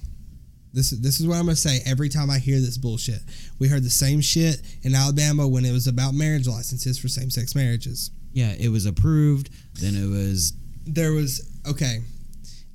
[0.72, 3.20] this is this is what I'm gonna say every time I hear this bullshit.
[3.58, 7.28] We heard the same shit in Alabama when it was about marriage licenses for same
[7.28, 8.10] sex marriages.
[8.32, 9.50] Yeah, it was approved.
[9.74, 10.54] Then it was
[10.86, 11.98] There was okay.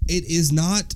[0.07, 0.93] it is not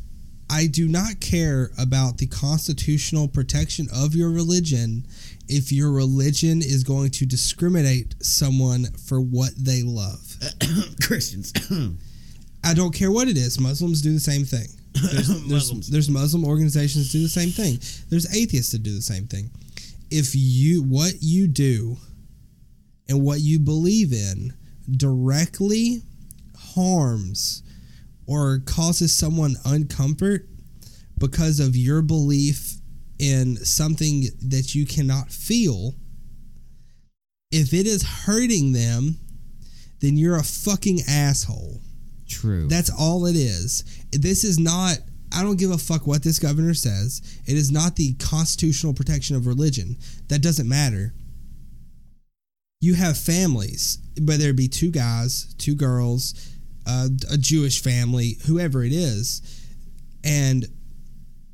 [0.51, 5.07] I do not care about the constitutional protection of your religion
[5.47, 10.35] if your religion is going to discriminate someone for what they love.
[11.01, 11.53] Christians.
[12.65, 13.61] I don't care what it is.
[13.61, 14.67] Muslims do the same thing.
[14.93, 15.89] There's, there's, Muslims.
[15.89, 17.79] there's Muslim organizations do the same thing.
[18.09, 19.49] There's atheists that do the same thing.
[20.09, 21.95] If you what you do
[23.07, 24.53] and what you believe in
[24.97, 26.01] directly
[26.57, 27.63] harms
[28.31, 30.47] or causes someone uncomfort
[31.17, 32.77] because of your belief
[33.19, 35.95] in something that you cannot feel,
[37.51, 39.19] if it is hurting them,
[39.99, 41.81] then you're a fucking asshole.
[42.29, 42.69] True.
[42.69, 43.83] That's all it is.
[44.13, 44.97] This is not.
[45.35, 47.21] I don't give a fuck what this governor says.
[47.45, 49.97] It is not the constitutional protection of religion.
[50.29, 51.13] That doesn't matter.
[52.79, 56.50] You have families, whether it be two guys, two girls,
[56.87, 59.41] uh, a Jewish family, whoever it is,
[60.23, 60.65] and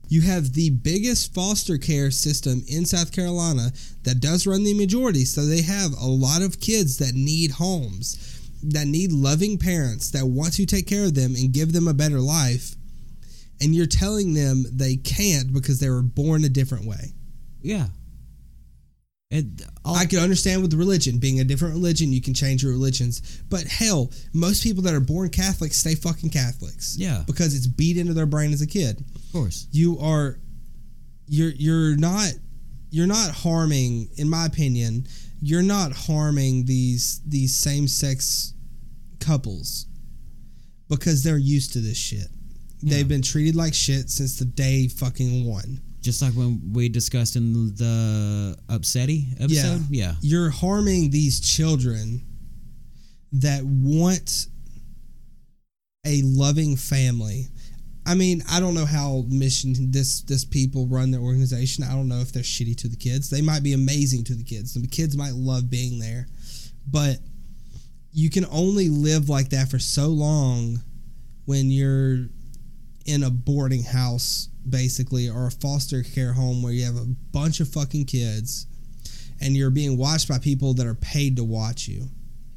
[0.09, 3.71] you have the biggest foster care system in South Carolina
[4.03, 5.25] that does run the majority.
[5.25, 10.25] So they have a lot of kids that need homes, that need loving parents that
[10.25, 12.75] want to take care of them and give them a better life.
[13.59, 17.13] And you're telling them they can't because they were born a different way.
[17.61, 17.87] yeah.
[19.29, 22.71] And all, I can understand with religion being a different religion, you can change your
[22.71, 23.41] religions.
[23.49, 26.95] But hell, most people that are born Catholics stay fucking Catholics.
[26.97, 27.23] Yeah.
[27.27, 29.03] Because it's beat into their brain as a kid.
[29.15, 29.67] of course.
[29.71, 30.39] you are
[31.27, 32.31] you're you're not
[32.89, 35.05] you're not harming in my opinion
[35.41, 38.53] you're not harming these these same sex
[39.19, 39.87] couples
[40.87, 42.27] because they're used to this shit
[42.79, 42.95] Yeah.
[42.95, 47.35] they've been treated like shit since the day fucking one Just like when we discussed
[47.35, 49.81] in the Upsetti episode.
[49.89, 50.13] Yeah.
[50.21, 52.21] you're harming these children
[53.33, 54.47] that want
[56.05, 57.47] a loving family.
[58.05, 61.83] I mean, I don't know how mission this this people run their organization.
[61.83, 63.29] I don't know if they're shitty to the kids.
[63.29, 64.75] They might be amazing to the kids.
[64.75, 66.27] The kids might love being there.
[66.89, 67.17] But
[68.13, 70.79] you can only live like that for so long
[71.43, 72.29] when you're
[73.07, 77.59] in a boarding house basically or a foster care home where you have a bunch
[77.61, 78.67] of fucking kids
[79.41, 82.09] and you're being watched by people that are paid to watch you.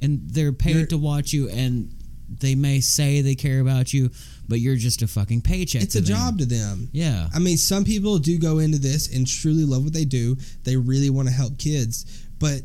[0.03, 1.95] And they're paid You're- to watch you, and
[2.41, 4.11] they may say they care about you,
[4.49, 5.83] but you're just a fucking paycheck.
[5.83, 6.07] It's a them.
[6.07, 6.89] job to them.
[6.93, 7.29] Yeah.
[7.35, 10.37] I mean, some people do go into this and truly love what they do.
[10.65, 12.07] They really want to help kids.
[12.39, 12.63] But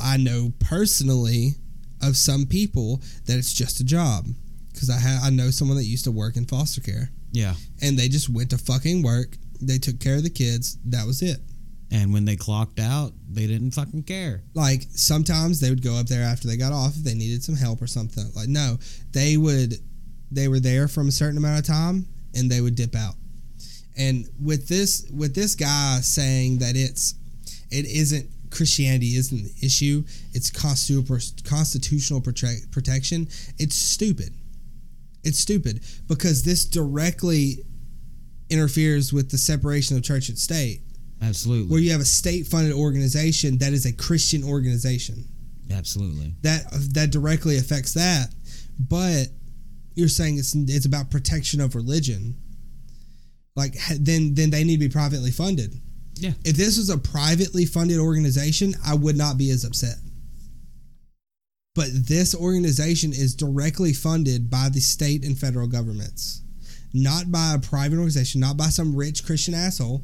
[0.00, 1.54] I know personally
[2.02, 4.26] of some people that it's just a job.
[4.72, 7.10] Because I, ha- I know someone that used to work in foster care.
[7.32, 7.54] Yeah.
[7.82, 9.36] And they just went to fucking work.
[9.60, 10.78] They took care of the kids.
[10.84, 11.38] That was it.
[11.90, 14.42] And when they clocked out, they didn't fucking care.
[14.54, 17.56] Like sometimes they would go up there after they got off if they needed some
[17.56, 18.24] help or something.
[18.34, 18.78] Like no,
[19.12, 19.74] they would
[20.30, 23.14] they were there from a certain amount of time and they would dip out.
[23.96, 27.14] And with this with this guy saying that it's
[27.70, 33.28] it isn't Christianity isn't the issue, it's constitutional constitutional protection.
[33.58, 34.34] It's stupid.
[35.26, 37.64] It's stupid because this directly
[38.48, 40.82] interferes with the separation of church and state
[41.20, 41.68] Absolutely.
[41.68, 45.24] where you have a state funded organization that is a Christian organization.
[45.72, 46.34] Absolutely.
[46.42, 46.62] That
[46.94, 48.28] that directly affects that.
[48.78, 49.26] But
[49.94, 52.36] you're saying it's it's about protection of religion.
[53.56, 55.74] Like then then they need to be privately funded.
[56.14, 56.32] Yeah.
[56.44, 59.96] If this was a privately funded organization, I would not be as upset.
[61.76, 66.42] But this organization is directly funded by the state and federal governments,
[66.94, 70.02] not by a private organization, not by some rich Christian asshole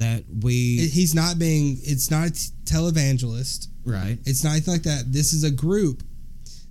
[0.00, 0.88] That we.
[0.88, 2.32] He's not being it's not a
[2.64, 4.18] televangelist right.
[4.24, 6.02] it's not anything like that this is a group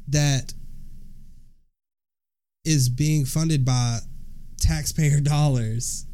[0.08, 0.54] that
[2.66, 4.00] is being funded by
[4.58, 6.06] taxpayer dollars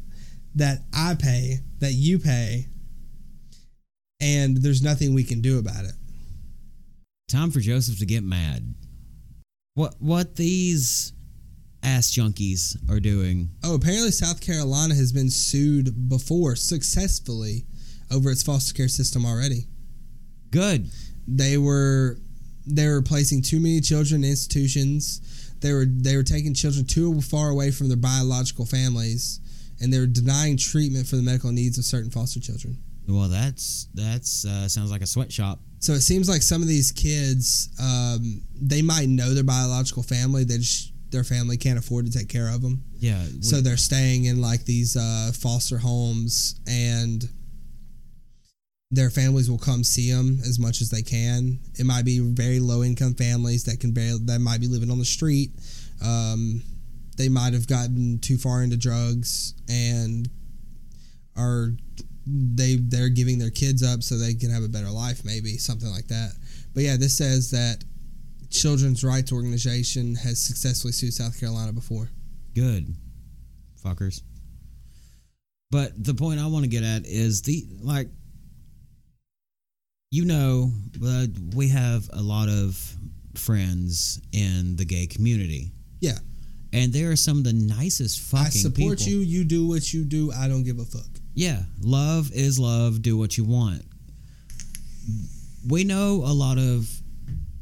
[0.54, 2.66] that i pay that you pay
[4.20, 5.92] and there's nothing we can do about it
[7.28, 8.74] Time for Joseph to get mad.
[9.74, 11.12] What what these
[11.82, 13.50] ass junkies are doing?
[13.62, 17.64] oh apparently south carolina has been sued before successfully
[18.10, 19.68] over its foster care system already
[20.50, 20.90] Good.
[21.28, 22.18] they were
[22.66, 25.20] they were placing too many children in institutions.
[25.60, 29.40] They were they were taking children too far away from their biological families,
[29.80, 32.78] and they were denying treatment for the medical needs of certain foster children.
[33.08, 35.60] Well, that's that's uh, sounds like a sweatshop.
[35.80, 40.44] So it seems like some of these kids, um, they might know their biological family.
[40.44, 43.24] They just their family can't afford to take care of them, Yeah.
[43.40, 47.26] so they're staying in like these uh, foster homes, and
[48.90, 51.60] their families will come see them as much as they can.
[51.78, 54.98] It might be very low income families that can barely that might be living on
[54.98, 55.52] the street,
[56.04, 56.62] um,
[57.16, 60.28] they might have gotten too far into drugs and
[61.36, 61.72] are
[62.30, 65.90] they they're giving their kids up so they can have a better life maybe something
[65.90, 66.32] like that.
[66.74, 67.84] But yeah this says that
[68.50, 72.08] children's rights organization has successfully sued south carolina before.
[72.54, 72.94] Good,
[73.84, 74.22] fuckers.
[75.70, 78.08] But the point I want to get at is the like,
[80.10, 80.72] you know,
[81.04, 82.96] uh, we have a lot of
[83.34, 86.18] friends in the gay community, yeah.
[86.72, 89.12] And they are some of the nicest fucking i support people.
[89.12, 89.18] you.
[89.20, 90.30] You do what you do.
[90.32, 93.00] I don't give a fuck Yeah, love is love.
[93.00, 93.82] Do what you want.
[95.68, 96.90] We know a lot of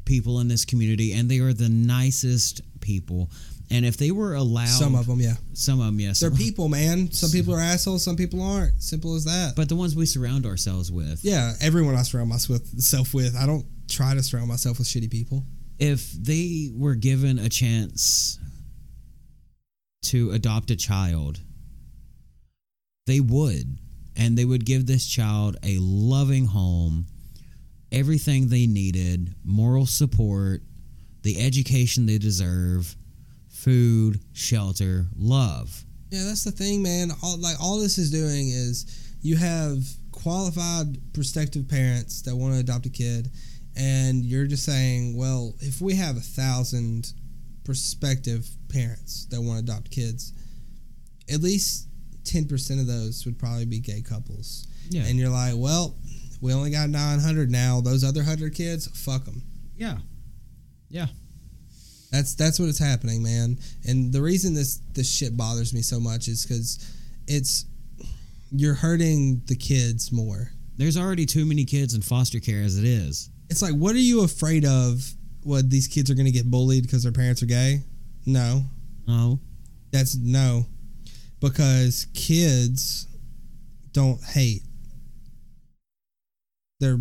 [0.07, 3.29] people in this community, and they are the nicest people.
[3.69, 5.35] And if they were allowed, some of them yeah.
[5.53, 7.13] Some of them, yes, they're people man.
[7.13, 8.81] Some people are assholes some people aren't.
[8.83, 9.53] Simple as that.
[9.57, 13.67] But the ones we surround ourselves with, yeah everyone i surround myself with i don't
[13.89, 15.45] try to surround myself with shitty people.
[15.79, 18.39] If they were given a chance
[20.05, 21.41] to adopt a child,
[23.07, 23.79] they would.
[24.17, 27.07] And they would give this child a loving home,
[27.93, 30.63] everything they needed, moral support,
[31.23, 32.97] the education they deserve,
[33.51, 35.85] food, shelter, love.
[36.11, 37.11] Yeah, that's the thing, man.
[37.23, 42.61] All like all this is doing is you have qualified prospective parents that want to
[42.61, 43.29] adopt a kid,
[43.77, 47.13] and you're just saying, well, if we have a thousand
[47.65, 50.33] prospective parents that want to adopt kids,
[51.29, 51.89] at least
[52.27, 54.67] ten percent of those would probably be gay couples.
[54.91, 55.05] Yeah.
[55.07, 55.97] And you're like, well,
[56.41, 57.81] we only got nine hundred now.
[57.81, 59.43] Those other hundred kids, fuck them.
[59.77, 59.99] yeah.
[60.89, 61.07] Yeah.
[62.13, 63.59] That's that's what is happening, man.
[63.85, 66.79] And the reason this this shit bothers me so much is because
[67.27, 67.67] it's
[68.53, 70.51] you're hurting the kids more.
[70.77, 73.31] There's already too many kids in foster care as it is.
[73.51, 75.05] It's like, what are you afraid of?
[75.43, 77.81] What these kids are going to get bullied because their parents are gay?
[78.25, 78.65] No,
[79.07, 79.39] No.
[79.93, 80.67] that's no,
[81.41, 83.09] because kids
[83.93, 84.63] don't hate.
[86.81, 86.99] They're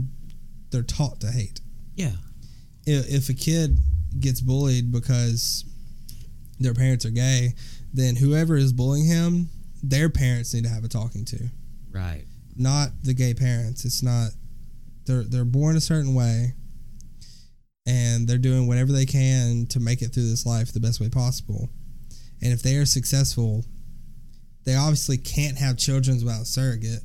[0.71, 1.61] they're taught to hate.
[1.95, 2.11] Yeah.
[2.85, 3.77] if, if a kid
[4.19, 5.63] gets bullied because
[6.59, 7.53] their parents are gay,
[7.93, 9.49] then whoever is bullying him,
[9.83, 11.49] their parents need to have a talking to,
[11.91, 12.25] Right.
[12.55, 13.85] not the gay parents.
[13.85, 14.31] It's not
[15.05, 16.53] they're they're born a certain way,
[17.85, 21.09] and they're doing whatever they can to make it through this life the best way
[21.09, 21.69] possible.
[22.41, 23.63] And if they are successful,
[24.65, 27.01] they obviously can't have children without a surrogate.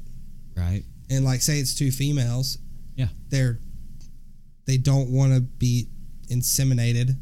[0.57, 0.83] Right.
[1.11, 2.59] And like, say it's two females,
[2.97, 3.09] Yeah.
[3.29, 3.61] they're
[4.67, 5.89] they don't want to be
[6.29, 7.17] inseminated.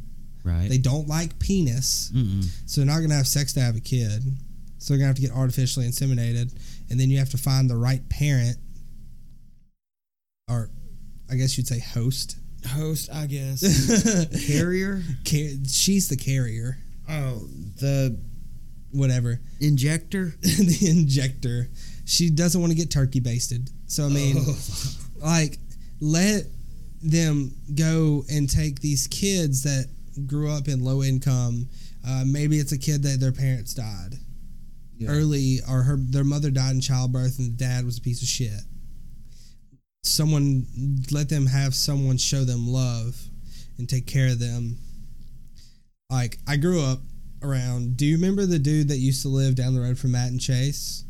[0.45, 0.69] Right.
[0.69, 2.45] They don't like penis, Mm-mm.
[2.67, 4.23] so they're not going to have sex to have a kid.
[4.79, 6.53] So they're going to have to get artificially inseminated,
[6.91, 8.57] and then you have to find the right parent,
[10.49, 10.71] or
[11.31, 12.37] I guess you'd say host.
[12.67, 13.61] Host, I guess.
[14.03, 15.03] Car- Carrier.
[15.25, 17.47] she's the carrier, Oh,
[17.81, 18.19] the
[18.93, 19.41] whatever.
[19.61, 20.35] injector.
[20.41, 21.69] the injector.
[22.05, 23.71] She doesn't want to get turkey basted.
[23.87, 24.37] So I mean,
[25.19, 25.59] like,
[26.01, 26.45] let
[27.03, 29.87] them go and take these kids that
[30.27, 31.69] grew up in low income.
[32.07, 34.15] Uh, maybe it's a kid that their parents died
[34.97, 35.11] Yeah.
[35.11, 38.29] early, or her their mother died in childbirth, and the dad was a piece of
[38.29, 38.61] shit.
[40.03, 40.67] Someone
[41.11, 43.17] let them have someone show them love
[43.79, 44.79] and take care of them.
[46.11, 47.01] Like I grew up
[47.43, 47.97] around.
[47.97, 50.41] Do you remember the dude that used to live down the road from Matt and
[50.41, 51.05] Chase?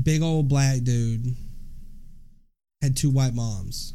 [0.00, 1.34] Big old black dude.
[2.80, 3.94] Had two white moms.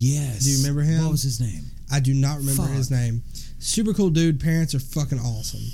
[0.00, 0.44] Yes.
[0.44, 1.02] Do you remember him?
[1.02, 1.64] What was his name?
[1.90, 2.72] I do not remember Fuck.
[2.72, 3.22] his name.
[3.58, 4.40] Super cool dude.
[4.40, 5.64] Parents are fucking awesome.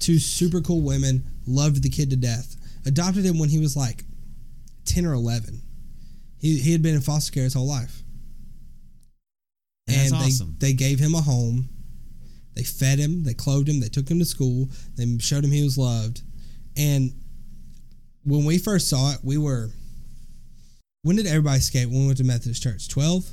[0.00, 1.24] Two super cool women.
[1.46, 2.56] Loved the kid to death.
[2.86, 4.04] Adopted him when he was like
[4.84, 5.62] 10 or 11.
[6.38, 8.02] He, he had been in foster care his whole life.
[9.86, 10.56] That's and they, awesome.
[10.58, 11.68] they gave him a home.
[12.54, 13.24] They fed him.
[13.24, 13.80] They clothed him.
[13.80, 14.68] They took him to school.
[14.96, 16.22] They showed him he was loved.
[16.76, 17.12] And
[18.24, 19.70] when we first saw it, we were.
[21.02, 21.88] When did everybody escape?
[21.88, 22.88] When we went to Methodist Church?
[22.88, 23.28] 12?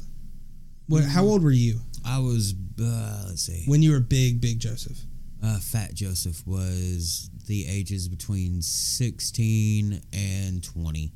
[0.87, 1.79] What, How old were you?
[2.05, 2.53] I was.
[2.81, 3.63] Uh, let's see.
[3.65, 4.97] When you were big, big Joseph.
[5.43, 11.13] Uh, Fat Joseph was the ages between sixteen and twenty.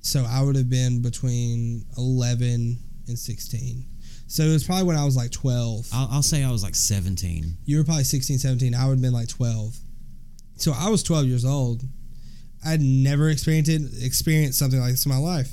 [0.00, 2.78] So I would have been between 11
[3.08, 3.84] and 16.
[4.30, 5.88] So it was probably when I was like 12.
[5.92, 7.56] I'll, I'll say I was like seventeen.
[7.64, 8.74] You were probably 16, 17.
[8.74, 9.74] I would have been like 12.
[10.56, 11.82] So I was 12 years old.
[12.64, 15.50] I'd never experienced it, experienced something like this in my life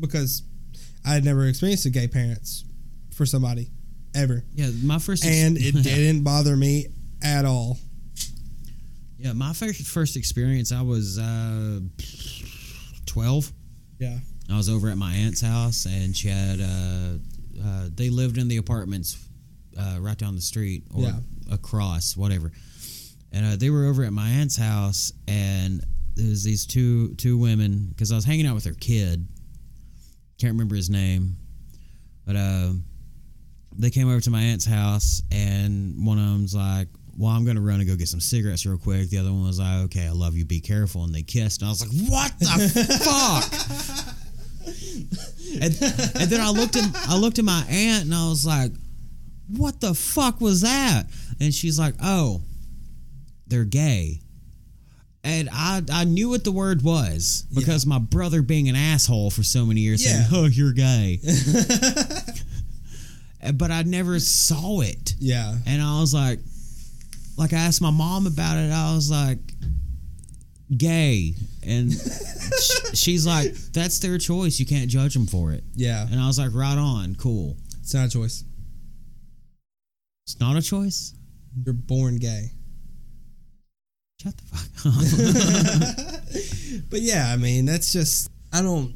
[0.00, 0.42] because
[1.06, 2.64] I had never experienced a gay parents
[3.14, 3.70] for somebody
[4.14, 4.42] ever.
[4.54, 5.24] Yeah, my first.
[5.24, 6.86] ex- And it didn't bother me
[7.22, 7.78] at all.
[9.18, 10.72] yeah, my first first experience.
[10.72, 11.80] I was uh,
[13.06, 13.52] twelve.
[13.98, 14.18] Yeah.
[14.50, 16.60] I was over at my aunt's house, and she had.
[16.60, 17.18] Uh,
[17.62, 19.16] uh, they lived in the apartments
[19.78, 21.18] uh, right down the street or Yeah.
[21.52, 22.52] across, whatever.
[23.32, 25.84] and uh, they were over at my aunt's house, and
[26.14, 29.26] there was these two two women because I was hanging out with her kid.
[30.38, 31.36] Can't remember his name,
[32.26, 32.70] but uh,
[33.76, 36.86] they came over to my aunt's house, and one of them's like,
[37.16, 39.58] "Well, I'm gonna run and go get some cigarettes real quick." The other one was
[39.58, 40.44] like, "Okay, I love you.
[40.44, 42.46] Be careful." And they kissed, and I was like, "What the
[44.04, 44.13] fuck?"
[45.54, 48.72] And, and then I looked at I looked at my aunt, and I was like,
[49.48, 51.04] "What the fuck was that?"
[51.40, 52.42] And she's like, "Oh,
[53.46, 54.20] they're gay."
[55.26, 59.42] And I, I knew what the word was because my brother being an asshole for
[59.42, 61.18] so many years saying, "Oh, you're gay,"
[63.54, 65.14] but I never saw it.
[65.18, 65.54] Yeah.
[65.66, 66.40] And I was like,
[67.36, 68.70] like I asked my mom about it.
[68.70, 69.38] I was like,
[70.76, 71.34] gay,
[71.66, 74.58] and sh- she's like, that's their choice.
[74.58, 75.64] You can't judge them for it.
[75.74, 76.06] Yeah.
[76.10, 77.56] And I was like, right on, cool.
[77.80, 78.44] It's not a choice.
[80.26, 81.14] It's not a choice.
[81.64, 82.50] You're born gay.
[84.22, 86.14] Shut the fuck up.
[86.90, 88.94] But yeah, I mean, that's just I don't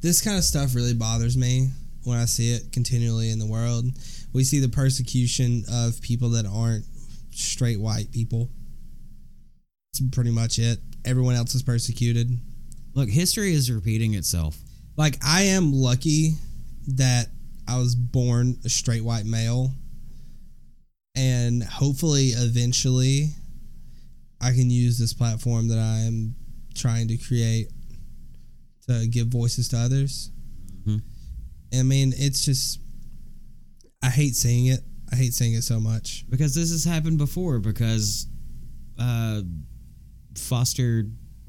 [0.00, 1.70] this kind of stuff really bothers me
[2.04, 3.86] when I see it continually in the world.
[4.32, 6.84] We see the persecution of people that aren't
[7.30, 8.50] straight white people.
[9.92, 10.78] It's pretty much it.
[11.04, 12.38] Everyone else is persecuted.
[12.94, 14.56] Look, history is repeating itself.
[14.96, 16.34] Like I am lucky
[16.86, 17.26] that
[17.66, 19.72] I was born a straight white male
[21.16, 23.30] and hopefully eventually
[24.40, 26.34] I can use this platform that I'm
[26.74, 27.68] trying to create
[28.88, 30.30] to give voices to others.
[30.86, 31.02] Mhm.
[31.72, 32.80] I mean, it's just
[34.02, 34.80] I hate seeing it.
[35.10, 36.26] I hate seeing it so much.
[36.28, 37.58] Because this has happened before.
[37.58, 38.26] Because
[38.98, 39.40] uh,
[40.38, 41.04] foster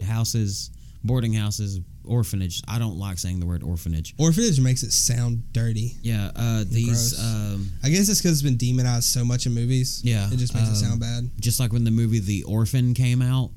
[0.06, 0.72] houses,
[1.04, 2.62] boarding houses, orphanage.
[2.68, 4.14] I don't like saying the word orphanage.
[4.20, 5.96] Orphanage makes it sound dirty.
[6.02, 10.02] Yeah, uh, these um, I guess it's because it's been demonized so much in movies.
[10.04, 11.30] Yeah, It just makes it um, sound bad.
[11.40, 13.52] just like when the movie The Orphan came out.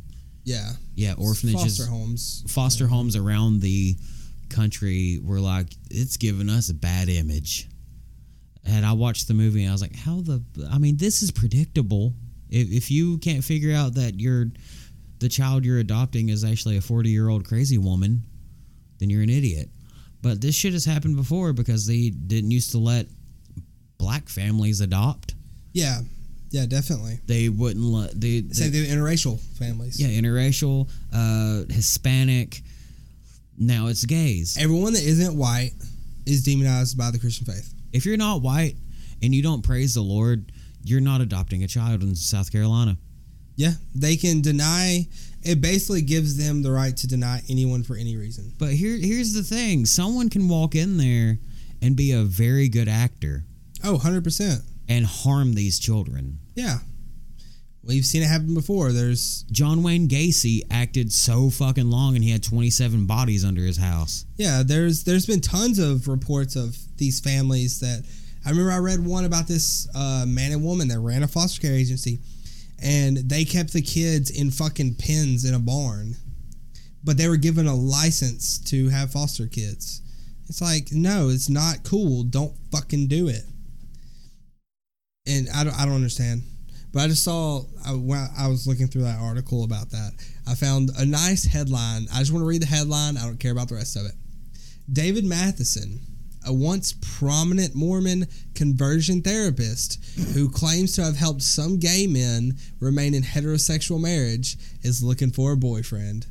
[0.44, 0.70] Yeah.
[0.94, 2.44] Yeah, orphanages, Foster homes.
[2.48, 3.96] foster homes around the
[4.48, 7.68] country were like, it's giving us a bad image.
[8.64, 11.30] And I watched the movie and I was like, how the, I mean, this is
[11.30, 12.14] predictable.
[12.50, 14.46] If, if you can't figure out that you're,
[15.20, 18.22] the child you're adopting is actually a 40 year old crazy woman,
[18.98, 19.68] then you're an idiot.
[20.22, 23.06] But this shit has happened before because they didn't used to let
[23.98, 25.34] black families adopt.
[25.72, 26.00] Yeah.
[26.50, 27.18] Yeah, definitely.
[27.26, 30.00] They wouldn't let, they, they Same thing interracial families.
[30.00, 32.62] yeah, interracial, uh, Hispanic.
[33.58, 34.56] Now it's gays.
[34.58, 35.72] Everyone that isn't white
[36.26, 37.74] is demonized by the Christian faith.
[37.92, 38.76] If you're not white
[39.22, 40.52] and you don't praise the Lord,
[40.84, 42.96] you're not adopting a child in South Carolina.
[43.58, 43.72] Yeah.
[43.94, 45.06] They can deny
[45.42, 48.52] it basically gives them the right to deny anyone for any reason.
[48.58, 51.38] But here, here's the thing: someone can walk in there
[51.82, 53.44] and be a very good actor
[53.84, 54.62] Oh, 100%.
[54.88, 56.38] and harm these children.
[56.54, 56.78] Yeah.
[57.82, 58.92] We've seen it happen before.
[58.92, 63.76] There's John Wayne Gacy acted so fucking long, and he had 27 bodies under his
[63.78, 64.24] house.
[64.36, 68.04] yeah, there's there's been tons of reports of these families that
[68.44, 71.60] I remember I read one about this uh, man and woman that ran a foster
[71.62, 72.18] care agency
[72.82, 76.14] and they kept the kids in fucking pens in a barn.
[77.04, 80.02] But they were given a license to have foster kids.
[80.48, 82.24] It's like, no, it's not cool.
[82.24, 83.42] Don't fucking do it.
[85.26, 86.42] And I don't, I don't understand.
[86.92, 90.12] But I just saw, I, when I was looking through that article about that,
[90.46, 92.06] I found a nice headline.
[92.12, 93.16] I just want to read the headline.
[93.16, 94.12] I don't care about the rest of it.
[94.90, 96.00] David Matheson,
[96.46, 100.02] a once prominent Mormon conversion therapist
[100.34, 105.52] who claims to have helped some gay men remain in heterosexual marriage, is looking for
[105.52, 106.26] a boyfriend.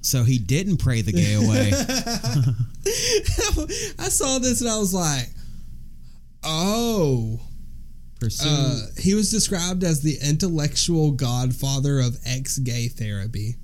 [0.00, 1.72] So he didn't pray the gay away.
[3.98, 5.28] I saw this and I was like,
[6.44, 7.40] oh.
[8.20, 8.48] Pursue.
[8.48, 13.56] Uh, he was described as the intellectual godfather of ex gay therapy.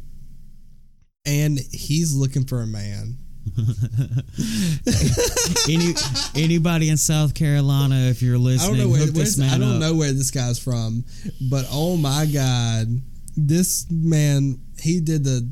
[1.25, 3.19] And he's looking for a man.
[5.69, 5.95] Any
[6.35, 9.75] anybody in South Carolina, if you're I listening, don't know where this man I don't
[9.77, 9.81] up.
[9.81, 11.05] know where this guy's from,
[11.51, 12.89] but oh my god,
[13.37, 15.49] this man he did the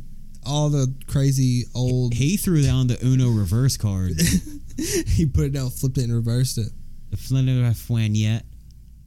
[0.47, 2.15] all the crazy old.
[2.15, 4.13] He threw down the Uno reverse card.
[5.07, 6.69] he put it down, flipped it, and reversed it.
[7.11, 8.45] the Flynn yet.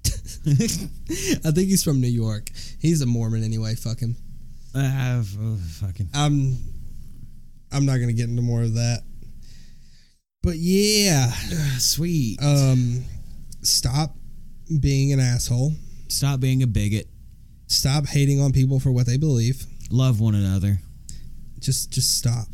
[0.46, 2.50] I think he's from New York.
[2.80, 3.76] He's a Mormon anyway.
[3.76, 4.16] Fuck him.
[4.76, 6.10] Uh, oh, fucking.
[6.14, 6.58] I'm
[7.74, 9.02] I'm not gonna get into more of that.
[10.42, 11.32] But yeah,
[11.80, 12.42] Sweet.
[12.42, 13.04] um,
[13.62, 14.16] stop
[14.80, 15.74] being an asshole.
[16.10, 17.08] Stop being a bigot.
[17.68, 19.66] Stop hating on people for what they believe.
[19.90, 20.80] Love one another.
[21.60, 22.48] Just just stop.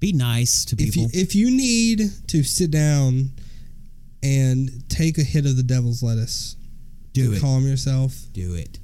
[0.00, 1.02] Be nice to If people.
[1.04, 3.30] you if you need to sit down
[4.22, 6.56] and take a hit of the devil's lettuce
[7.12, 7.40] Do to it.
[7.40, 8.78] calm yourself, Do it.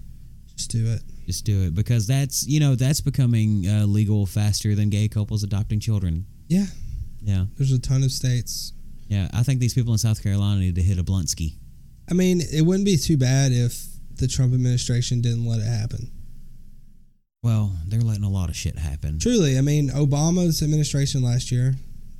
[0.56, 1.02] just do it.
[1.26, 5.42] Just do it because that's you know that's becoming uh, legal faster than gay couples
[5.42, 6.24] adopting children.
[6.48, 6.66] Yeah,
[7.20, 8.72] Yeah, there's a ton of states.
[9.08, 9.28] yeah.
[9.34, 11.58] I think these people in South Carolina need to hit a blunt ski.
[12.08, 16.12] I mean, it wouldn't be too bad if the Trump administration didn't let it happen.
[17.42, 19.18] Well, they're letting a lot of shit happen.
[19.18, 21.74] Truly, I mean, Obama's administration last year.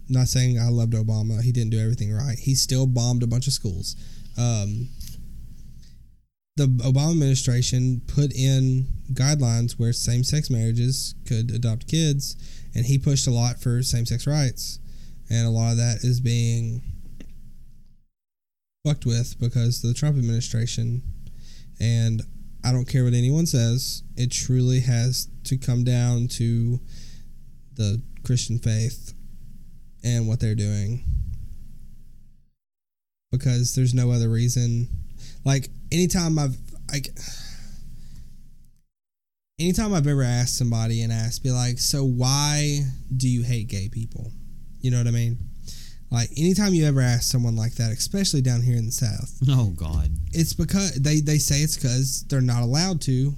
[0.08, 2.38] Not saying I loved Obama; he didn't do everything right.
[2.38, 3.96] He still bombed a bunch of schools.
[4.38, 4.88] Um,
[6.56, 12.36] the Obama administration put in guidelines where same-sex marriages could adopt kids,
[12.74, 14.78] and he pushed a lot for same-sex rights,
[15.28, 16.82] and a lot of that is being
[18.86, 21.02] fucked with because the Trump administration.
[21.78, 22.22] And
[22.64, 26.80] I don't care what anyone says; it truly has to come down to
[27.74, 29.12] the Christian faith
[30.02, 31.04] and what they're doing
[33.30, 34.88] because there's no other reason.
[35.46, 36.56] Like anytime I've
[36.92, 37.08] like
[39.58, 42.80] anytime I've ever asked somebody and asked, be like, so why
[43.16, 44.32] do you hate gay people?
[44.80, 45.38] You know what I mean?
[46.10, 49.70] Like anytime you ever ask someone like that, especially down here in the South, Oh
[49.70, 50.10] God.
[50.32, 53.32] it's because they they say it's because they're not allowed to,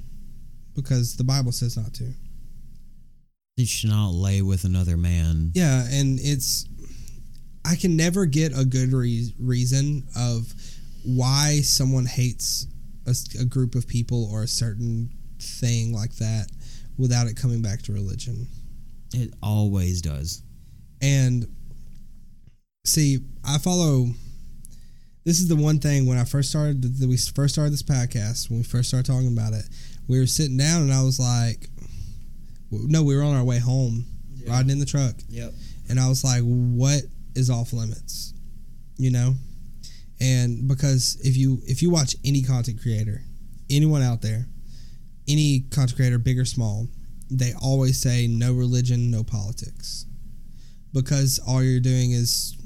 [0.75, 2.13] because the Bible says not to.
[3.57, 5.51] You should not lay with another man.
[5.55, 6.67] Yeah, and it's
[7.65, 10.53] I can never get a good re- reason of
[11.09, 12.67] why someone hates
[13.41, 15.09] a group of people or a certain
[15.41, 16.49] thing like that
[16.99, 18.47] without it coming back to religion.
[19.15, 20.43] It always does.
[21.01, 21.47] And
[22.85, 24.09] see, I follow.
[25.25, 26.83] This is the one thing when I first started.
[27.01, 28.51] That we first started this podcast.
[28.51, 29.65] When we first started talking about it,
[30.09, 31.71] we were sitting down, and I was like,
[32.71, 34.05] "No, we were on our way home,
[34.47, 35.55] riding in the truck, Yep.
[35.89, 37.05] and I was like, "What
[37.35, 38.35] is off limits?"
[38.99, 39.37] You know,
[40.21, 43.23] and because if you if you watch any content creator,
[43.71, 44.47] anyone out there,
[45.29, 46.89] any content creator, big or small,
[47.31, 50.07] they always say no religion, no politics,
[50.93, 52.57] because all you're doing is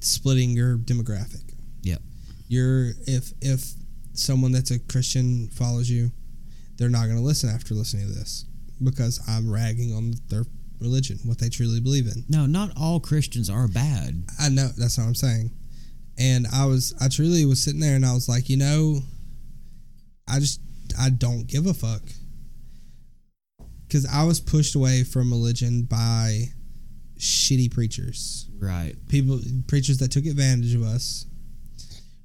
[0.00, 1.54] splitting your demographic.
[1.82, 2.00] Yep.
[2.48, 3.72] You're if if
[4.12, 6.10] someone that's a Christian follows you,
[6.76, 8.44] they're not going to listen after listening to this
[8.82, 10.44] because I'm ragging on their
[10.80, 12.24] religion, what they truly believe in.
[12.28, 14.24] No, not all Christians are bad.
[14.40, 15.50] I know that's what I'm saying.
[16.18, 19.00] And I was I truly was sitting there and I was like, you know,
[20.28, 20.60] I just
[20.98, 22.02] I don't give a fuck.
[23.88, 26.52] Cuz I was pushed away from religion by
[27.18, 28.48] shitty preachers.
[28.58, 28.94] Right.
[29.08, 31.26] People preachers that took advantage of us.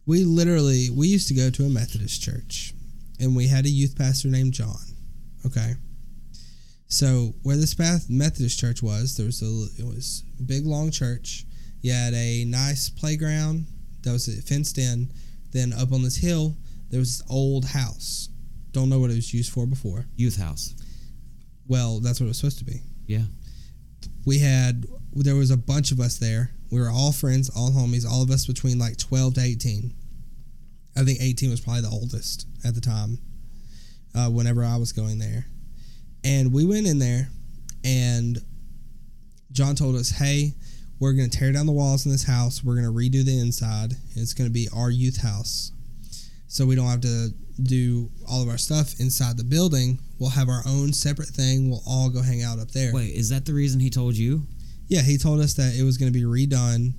[0.05, 2.73] We literally we used to go to a Methodist church
[3.19, 4.81] and we had a youth pastor named John.
[5.45, 5.75] Okay.
[6.87, 10.89] So where this path Methodist church was, there was a it was a big long
[10.89, 11.45] church.
[11.81, 13.67] You had a nice playground
[14.03, 15.11] that was fenced in.
[15.51, 16.55] Then up on this hill,
[16.89, 18.29] there was this old house.
[18.71, 20.05] Don't know what it was used for before.
[20.15, 20.75] Youth house.
[21.67, 22.81] Well, that's what it was supposed to be.
[23.07, 23.23] Yeah.
[24.25, 26.51] We had there was a bunch of us there.
[26.71, 29.93] We were all friends, all homies, all of us between like 12 to 18.
[30.97, 33.19] I think 18 was probably the oldest at the time.
[34.15, 35.47] Uh, whenever I was going there,
[36.23, 37.29] and we went in there,
[37.83, 38.37] and
[39.51, 40.53] John told us, "Hey,
[41.03, 42.63] we're going to tear down the walls in this house.
[42.63, 43.91] We're going to redo the inside.
[44.15, 45.73] It's going to be our youth house,
[46.47, 47.31] so we don't have to
[47.61, 49.99] do all of our stuff inside the building.
[50.17, 51.69] We'll have our own separate thing.
[51.69, 54.43] We'll all go hang out up there." Wait, is that the reason he told you?
[54.87, 56.93] Yeah, he told us that it was going to be redone,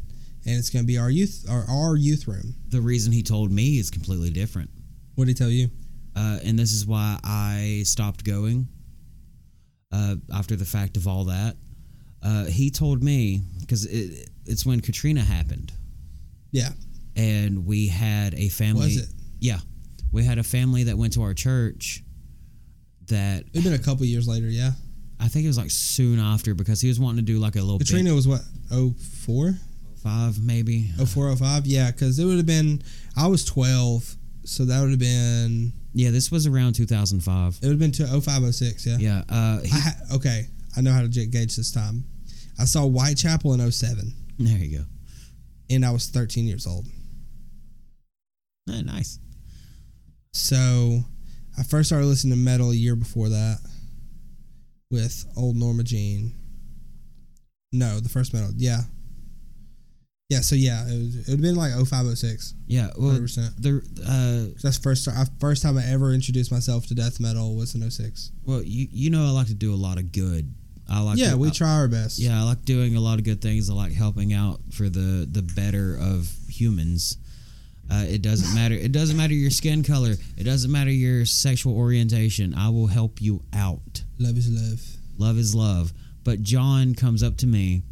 [0.45, 2.55] and it's going to be our youth our, our youth room.
[2.69, 4.69] The reason he told me is completely different.
[5.15, 5.71] What did he tell you?
[6.15, 8.69] Uh, and this is why I stopped going
[9.91, 11.57] uh, after the fact of all that.
[12.23, 15.73] Uh, he told me because it, it's when Katrina happened,
[16.51, 16.71] Yeah,
[17.17, 18.85] and we had a family.
[18.87, 19.09] was it?
[19.41, 19.59] Yeah,
[20.13, 22.03] we had a family that went to our church.
[23.09, 24.47] That It'd been a couple years later.
[24.47, 24.71] Yeah,
[25.21, 27.61] I think it was like soon after because he was wanting to do like a
[27.61, 28.41] little Katrina was what?
[28.73, 28.95] Oh
[29.27, 29.55] four,
[30.03, 30.91] five maybe.
[30.99, 31.67] oh four, oh five.
[31.67, 32.83] Yeah, because it would have been.
[33.17, 35.73] I was twelve, so that would have been.
[35.97, 37.59] Yeah, this was around 2005.
[37.63, 38.85] It would have been to oh five, oh six.
[38.87, 38.97] Yeah.
[38.99, 40.47] Yeah, uh, he, I ha- okay,
[40.77, 42.05] I know how to gauge this time.
[42.59, 44.85] I saw Whitechapel in 07, there you go.
[45.71, 46.87] and I was 13 years old.
[48.71, 49.19] Eh, nice.
[50.33, 51.01] So
[51.59, 53.59] I first started listening to metal a year before that
[54.91, 56.33] with old Norma Jean.
[57.73, 58.51] No, the first metal.
[58.57, 58.81] Yeah.
[60.31, 62.55] Yeah, so yeah, it, was, it would have been like 0506.
[62.67, 63.57] Yeah, well, 100%.
[63.61, 67.75] the uh, That's first I, first time I ever introduced myself to death metal was
[67.75, 68.31] in 06.
[68.45, 70.55] well, you you know, I like to do a lot of good.
[70.89, 72.19] I like yeah, we I- try our best.
[72.19, 73.71] yeah, I like doing a lot of good things.
[73.71, 77.17] I like helping out for the the better of humans.
[77.91, 78.75] Uh, it doesn't matter.
[78.75, 80.15] It doesn't matter your skin color.
[80.37, 82.55] It doesn't matter your sexual orientation.
[82.55, 84.03] I will help you out.
[84.19, 84.81] Love is love.
[85.19, 85.93] Love is love.
[86.23, 87.83] But John comes up to me,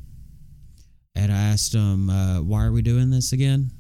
[1.15, 3.71] and I asked him, uh, "Why are we doing this again?"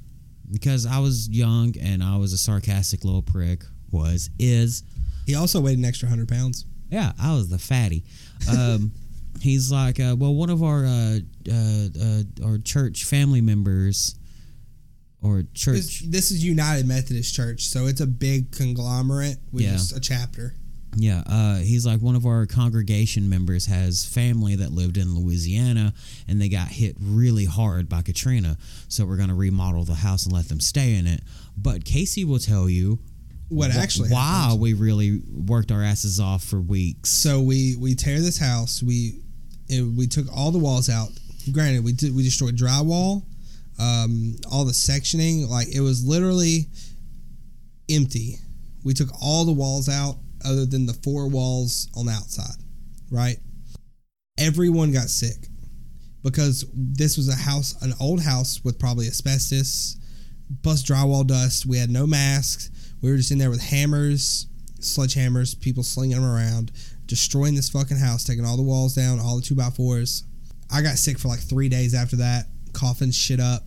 [0.50, 3.64] Because I was young and I was a sarcastic little prick.
[3.90, 4.82] Was is
[5.26, 6.64] He also weighed an extra hundred pounds.
[6.90, 8.04] yeah, I was the fatty.
[8.50, 8.92] Um,
[9.41, 11.18] he's like, uh, well, one of our uh,
[11.51, 14.14] uh, uh, our church family members
[15.22, 15.76] or church.
[15.76, 19.72] This, this is United Methodist Church, so it's a big conglomerate with Yeah.
[19.72, 20.55] just a chapter.
[20.95, 25.95] Yeah, uh, he's like one of our congregation members has family that lived in Louisiana
[26.28, 28.59] and they got hit really hard by Katrina.
[28.89, 31.22] So we're going to remodel the house and let them stay in it.
[31.57, 32.99] But Casey will tell you
[33.53, 37.11] What wh- actually why we really worked our asses off for weeks.
[37.11, 38.82] So we we tear this house.
[38.82, 39.20] We
[39.68, 41.09] it, we took all the walls out.
[41.53, 43.22] Granted, we did we destroyed drywall,
[43.78, 45.48] um, all the sectioning.
[45.48, 46.68] Like it was literally
[47.90, 48.36] empty.
[48.84, 52.57] We took all the walls out, other than the four walls on the outside.
[53.11, 53.36] Right.
[54.38, 55.48] Everyone got sick
[56.22, 59.96] because this was a house, an old house with probably asbestos,
[60.62, 61.66] plus drywall dust.
[61.66, 62.70] We had no masks.
[63.03, 64.46] We were just in there with hammers,
[64.80, 66.72] sledgehammers, people slinging them around,
[67.07, 70.24] destroying this fucking house, taking all the walls down, all the two by fours.
[70.72, 73.64] I got sick for like three days after that, coughing shit up.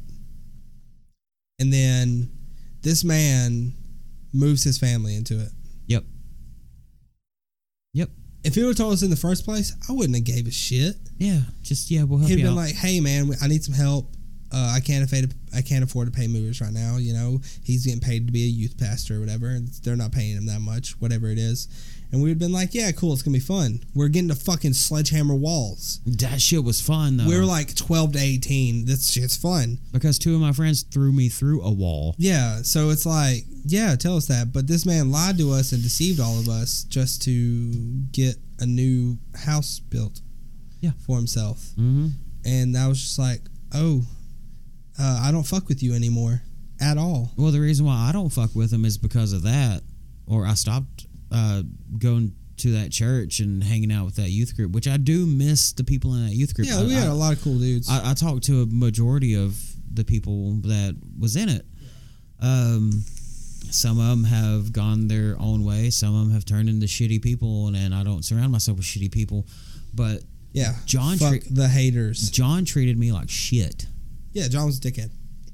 [1.59, 2.31] And then
[2.81, 3.73] this man
[4.33, 5.49] moves his family into it.
[5.87, 6.03] Yep.
[7.93, 8.09] Yep.
[8.43, 10.51] If he would have told us in the first place, I wouldn't have gave a
[10.51, 10.95] shit.
[11.17, 11.41] Yeah.
[11.61, 12.57] Just, yeah, we'll help He'd you been out.
[12.57, 14.14] like, "Hey, man, I need some help.
[14.55, 16.95] Uh, I can't afford I can't afford to pay movers right now.
[16.97, 19.47] You know, he's getting paid to be a youth pastor or whatever.
[19.49, 21.67] and They're not paying him that much, whatever it is."
[22.11, 23.11] And we'd been like, "Yeah, cool.
[23.13, 23.81] It's gonna be fun.
[23.93, 25.99] We're getting to fucking sledgehammer walls.
[26.05, 27.27] that shit was fun, though.
[27.27, 28.85] We were like twelve to eighteen.
[28.85, 29.79] This shit's fun.
[29.91, 32.15] because two of my friends threw me through a wall.
[32.17, 32.61] Yeah.
[32.61, 34.53] So it's like, yeah, tell us that.
[34.53, 37.71] But this man lied to us and deceived all of us just to
[38.13, 40.21] get a new house built.
[40.79, 40.91] Yeah.
[41.05, 41.59] For himself.
[41.77, 42.07] Mm-hmm.
[42.45, 43.41] and I was just like,
[43.73, 44.05] "Oh,
[44.99, 46.41] uh, I don't fuck with you anymore
[46.79, 49.81] at all." Well, the reason why I don't fuck with them is because of that,
[50.27, 51.63] or I stopped uh,
[51.97, 55.73] going to that church and hanging out with that youth group, which I do miss
[55.73, 56.67] the people in that youth group.
[56.67, 57.89] Yeah, I, we had I, a lot of cool dudes.
[57.89, 59.59] I, I talked to a majority of
[59.93, 61.65] the people that was in it.
[62.41, 63.03] Um,
[63.71, 65.89] some of them have gone their own way.
[65.89, 68.85] Some of them have turned into shitty people, and, and I don't surround myself with
[68.85, 69.45] shitty people.
[69.93, 70.21] But
[70.53, 72.29] yeah, John fuck tre- the haters.
[72.29, 73.87] John treated me like shit,
[74.35, 75.09] Yeah, John was a dickhead.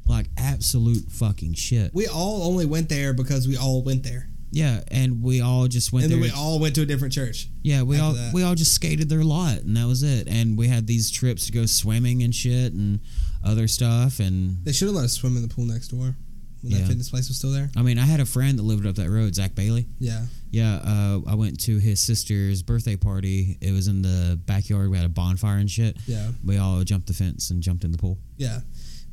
[0.05, 1.93] like absolute fucking shit.
[1.93, 5.93] We all only went there because we all went there, Yeah, and we all just
[5.93, 7.47] went and then we all went to a different church.
[7.63, 8.34] yeah, we all that.
[8.34, 10.27] we all just skated their lot, and that was it.
[10.27, 12.99] And we had these trips to go swimming and shit and
[13.45, 14.19] other stuff.
[14.19, 16.15] And They should have let us swim in the pool next door
[16.61, 16.79] when Yeah.
[16.79, 17.71] that fitness place was still there.
[17.77, 19.88] I mean, I had a friend that lived up that road, Zach Bailey.
[19.99, 23.58] Yeah, Yeah, uh, I went to his sister's birthday party.
[23.62, 24.89] It was in the backyard.
[24.91, 25.95] We had a bonfire and shit.
[26.08, 28.18] yeah, We all jumped the fence and jumped in the pool.
[28.38, 28.60] yeah.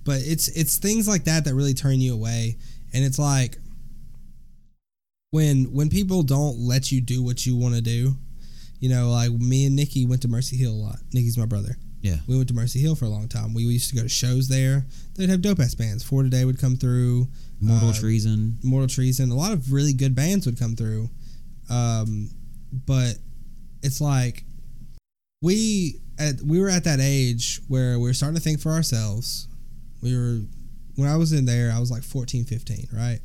[0.04, 2.56] But it's it's things like that that really turn you away,
[2.94, 3.58] and it's like
[5.30, 8.14] when when people don't let you do what you want to do.
[8.80, 10.96] You know, like me and Nikki went to Mercy Hill a lot.
[11.12, 11.76] Nikki's my brother.
[12.00, 12.16] Yeah.
[12.28, 13.52] We went to Mercy Hill for a long time.
[13.52, 14.86] We used to go to shows there.
[15.16, 16.04] They'd have dope ass bands.
[16.04, 17.26] For Today would come through.
[17.60, 18.56] Mortal Uh, treason.
[18.62, 19.32] Mortal Treason.
[19.32, 21.10] A lot of really good bands would come through.
[21.70, 22.30] Um,
[22.86, 23.14] but
[23.82, 24.44] it's like
[25.42, 29.48] we at we were at that age where we were starting to think for ourselves.
[30.02, 30.40] We were
[30.96, 33.20] when I was in there, I was like 14, 15, right?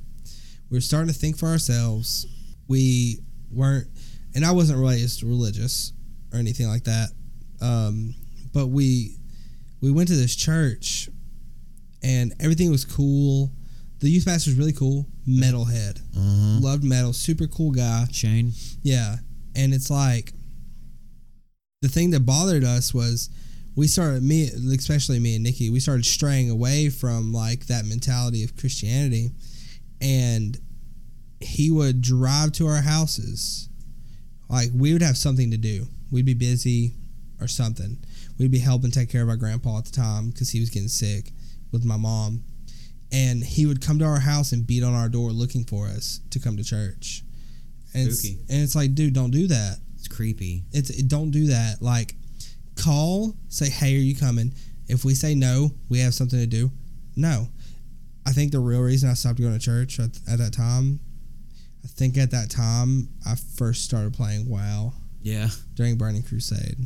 [0.69, 2.27] We were starting to think for ourselves.
[2.67, 3.19] We
[3.51, 3.87] weren't
[4.35, 5.93] and I wasn't raised religious
[6.31, 7.09] or anything like that.
[7.61, 8.15] Um,
[8.53, 9.17] but we
[9.81, 11.09] we went to this church
[12.03, 13.51] and everything was cool.
[14.03, 15.97] The youth pastor was really cool, metalhead.
[16.13, 16.59] Uh-huh.
[16.59, 18.05] Loved metal, super cool guy.
[18.11, 18.51] Shane.
[18.81, 19.15] Yeah.
[19.55, 20.33] And it's like
[21.81, 23.29] the thing that bothered us was
[23.77, 28.43] we started me especially me and Nikki, we started straying away from like that mentality
[28.43, 29.29] of Christianity.
[30.01, 30.57] And
[31.39, 33.69] he would drive to our houses.
[34.49, 35.87] Like we would have something to do.
[36.11, 36.95] We'd be busy
[37.39, 38.03] or something.
[38.37, 40.89] We'd be helping take care of our grandpa at the time because he was getting
[40.89, 41.31] sick
[41.71, 42.43] with my mom.
[43.13, 46.19] And he would come to our house and beat on our door looking for us
[46.31, 47.21] to come to church.
[47.93, 48.39] And it's, Spooky.
[48.49, 49.77] and it's like, dude, don't do that.
[49.97, 50.63] It's creepy.
[50.71, 51.75] It's it, don't do that.
[51.81, 52.15] Like,
[52.75, 54.51] call, say, hey, are you coming?
[54.87, 56.71] If we say no, we have something to do.
[57.15, 57.47] No,
[58.25, 60.99] I think the real reason I stopped going to church at, at that time,
[61.83, 65.49] I think at that time I first started playing WoW Yeah.
[65.75, 66.77] during Burning Crusade,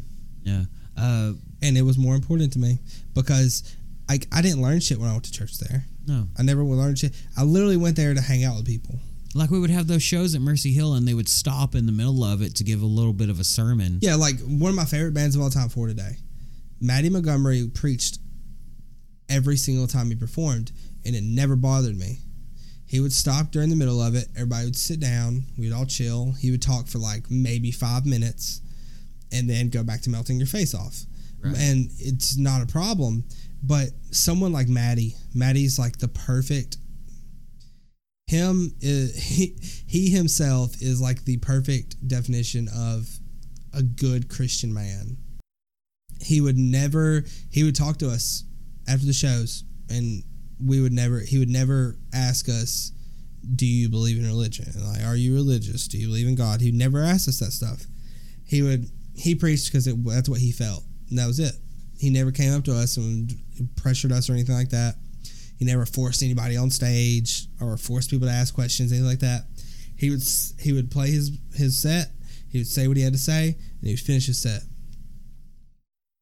[0.43, 0.65] Yeah.
[0.97, 2.79] Uh, and it was more important to me
[3.13, 3.75] because
[4.09, 5.85] I I didn't learn shit when I went to church there.
[6.07, 6.27] No.
[6.37, 7.13] I never learned shit.
[7.37, 8.99] I literally went there to hang out with people.
[9.35, 11.91] Like we would have those shows at Mercy Hill, and they would stop in the
[11.91, 13.99] middle of it to give a little bit of a sermon.
[14.01, 16.17] Yeah, like one of my favorite bands of all time for today.
[16.79, 18.19] Mattie Montgomery preached
[19.29, 20.71] every single time he performed,
[21.05, 22.19] and it never bothered me.
[22.85, 24.27] He would stop during the middle of it.
[24.35, 25.43] Everybody would sit down.
[25.57, 26.31] We'd all chill.
[26.39, 28.61] He would talk for like maybe five minutes,
[29.31, 31.03] and then go back to melting your face off.
[31.43, 31.57] Right.
[31.57, 33.25] And it's not a problem.
[33.61, 36.77] But someone like Mattie, Mattie's like the perfect.
[38.27, 43.07] Him, is, he, he himself is like the perfect definition of
[43.73, 45.17] a good Christian man.
[46.19, 47.23] He would never.
[47.51, 48.43] He would talk to us
[48.87, 50.23] after the shows, and
[50.59, 51.19] we would never.
[51.19, 52.91] He would never ask us,
[53.55, 54.65] "Do you believe in religion?
[54.83, 55.87] Like, are you religious?
[55.87, 57.85] Do you believe in God?" He'd never ask us that stuff.
[58.43, 58.89] He would.
[59.15, 61.53] He preached because that's what he felt, and that was it.
[61.99, 63.33] He never came up to us and
[63.75, 64.95] pressured us or anything like that.
[65.57, 69.45] He never forced anybody on stage or forced people to ask questions, anything like that.
[69.95, 70.21] He would
[70.59, 72.11] he would play his his set.
[72.49, 74.61] He would say what he had to say, and he would finish his set.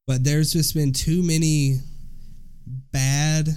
[0.07, 1.80] But there's just been too many
[2.91, 3.49] bad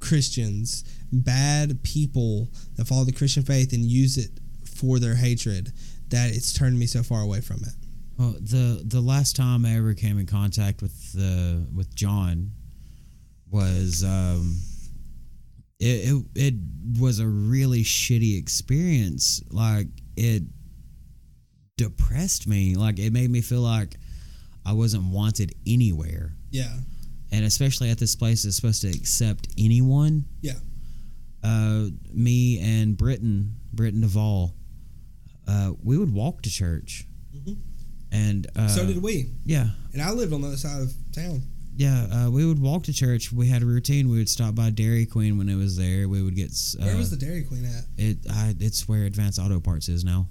[0.00, 4.30] Christians, bad people that follow the Christian faith and use it
[4.64, 5.72] for their hatred
[6.08, 7.74] that it's turned me so far away from it.
[8.20, 12.50] Well, the the last time I ever came in contact with the with John
[13.50, 14.58] was um,
[15.78, 16.54] it, it it
[17.00, 19.42] was a really shitty experience.
[19.50, 19.86] Like
[20.18, 20.42] it
[21.78, 22.74] depressed me.
[22.74, 23.96] Like it made me feel like
[24.66, 26.34] I wasn't wanted anywhere.
[26.50, 26.76] Yeah.
[27.32, 30.26] And especially at this place that's supposed to accept anyone.
[30.42, 30.58] Yeah.
[31.42, 34.54] Uh, me and Britton, Britton Duvall,
[35.48, 37.06] uh, we would walk to church.
[38.12, 39.30] And uh, so did we.
[39.44, 41.42] yeah, And I lived on the other side of town.
[41.76, 43.32] yeah, uh, we would walk to church.
[43.32, 44.08] We had a routine.
[44.10, 46.08] We would stop by Dairy Queen when it was there.
[46.08, 46.50] We would get
[46.80, 47.84] uh, Where was the Dairy Queen at?
[47.96, 48.18] it.
[48.30, 50.26] I, it's where Advanced Auto Parts is now.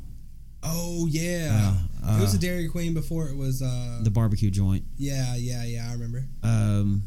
[0.61, 1.73] Oh yeah.
[2.05, 4.83] Uh, it was uh, the Dairy Queen before it was uh the barbecue joint.
[4.97, 6.25] Yeah, yeah, yeah, I remember.
[6.43, 7.03] Um,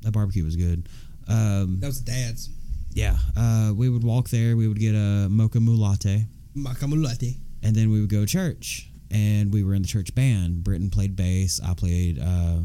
[0.00, 0.88] that barbecue was good.
[1.28, 2.48] Um, That was dad's.
[2.94, 4.56] yeah, uh, we would walk there.
[4.56, 6.24] We would get a mocha MooLatte,
[6.56, 7.36] Makamulati.
[7.62, 8.88] and then we would go to church.
[9.10, 10.64] And we were in the church band.
[10.64, 11.60] Britton played bass.
[11.64, 12.60] I played uh,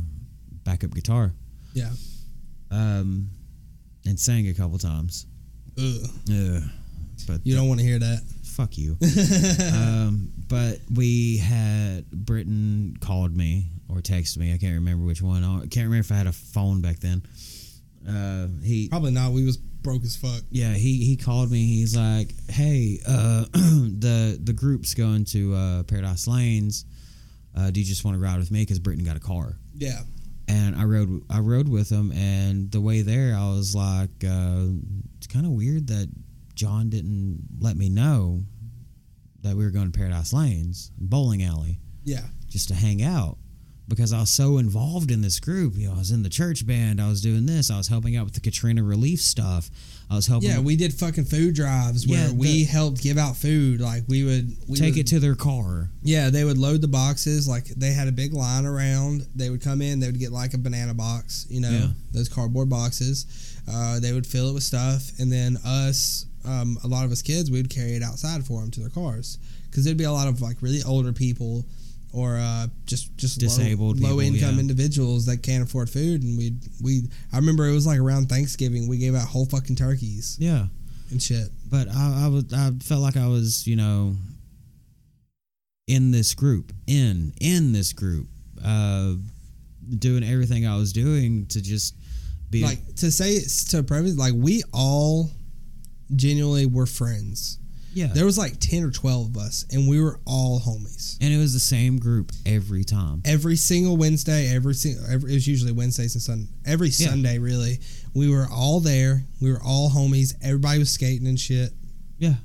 [0.64, 1.34] backup guitar.
[1.74, 1.92] Yeah.
[2.72, 3.30] Um,
[4.06, 5.28] and sang a couple times.
[5.78, 6.10] Ugh.
[6.32, 6.64] Ugh.
[7.28, 8.22] But You don't want to hear that.
[8.44, 8.98] fuck you.
[9.74, 14.54] um, but we had Britton called me or texted me.
[14.54, 15.44] I can't remember which one.
[15.44, 17.22] I can't remember if I had a phone back then.
[18.08, 19.32] Uh, he Probably not.
[19.32, 20.42] We was broke as fuck.
[20.52, 21.66] yeah he he called me.
[21.66, 26.86] He's like, hey, uh, the the group's going to uh, Paradise Lanes.
[27.58, 28.62] Uh, do you just want to ride with me?
[28.62, 29.58] Because Britton got a car.
[29.74, 30.00] Yeah.
[30.48, 34.66] and I rode I rode with him, and the way there, I was like, uh,
[35.18, 36.10] it's kind of weird that
[36.56, 38.42] John didn't let me know
[39.42, 42.26] that we were going to Paradise Lanes bowling alley Yeah.
[42.48, 43.38] just to hang out
[43.96, 45.76] because I was so involved in this group.
[45.76, 48.16] You know, I was in the church band, I was doing this, I was helping
[48.16, 49.70] out with the Katrina relief stuff,
[50.10, 53.38] I was helping Yeah, we did fucking food drives where Yeah, we helped give out
[53.38, 53.80] food.
[53.82, 55.90] Like we would we take would- it to their car.
[56.04, 57.48] Yeah, they would load the boxes.
[57.48, 59.28] Like they had a big line around.
[59.36, 60.00] They would come in.
[60.00, 61.88] They would get like a banana box, you know, Yeah.
[62.12, 63.26] those cardboard boxes.
[63.72, 67.22] Uh, they would fill it with stuff, and then us, um, a lot of us
[67.22, 69.38] kids, we would carry it outside for them to their cars
[69.70, 71.64] because there'd be a lot of like really older people
[72.14, 74.60] or uh, just just Disabled low, low income yeah.
[74.62, 77.02] individuals that can't afford food, and we we
[77.32, 80.68] I remember it was like around Thanksgiving we gave out whole fucking turkeys Yeah.
[81.10, 81.48] and shit.
[81.70, 84.16] but I, I was I felt like I was you know
[85.88, 88.28] in this group in in this group
[88.64, 89.14] uh
[89.98, 91.96] doing everything I was doing to just
[92.50, 93.40] be like to say
[93.70, 95.30] to preface like we all
[96.16, 97.58] genuinely were friends
[97.94, 98.08] yeah.
[98.08, 101.18] There was like 10 or 12 of us and we were all homies.
[101.22, 103.22] And it was the same group every time.
[103.26, 107.10] Every single wednesday every single every, it was usually wednesdays and sunday every Yeah.
[107.10, 107.80] sunday really
[108.14, 109.24] we were all there.
[109.42, 110.34] We were all homies.
[110.42, 111.72] Everybody was skating and shit.
[112.20, 112.36] Yeah.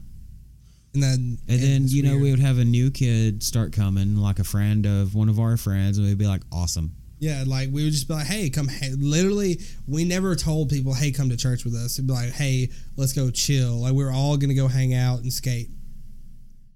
[0.94, 4.38] And then and then you know we would have a new kid start coming like
[4.38, 7.82] a friend of one of our friends and we'd be like awesome yeah like we
[7.84, 11.36] would just be like hey come hey, literally we never told people hey come to
[11.36, 14.54] church with us it'd be like hey let's go chill like we were all gonna
[14.54, 15.70] go hang out and skate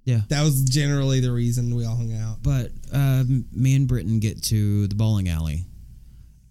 [0.04, 0.20] Yeah.
[0.28, 4.42] that was generally the reason we all hung out But um, me and Britton get
[4.44, 5.66] to the bowling alley,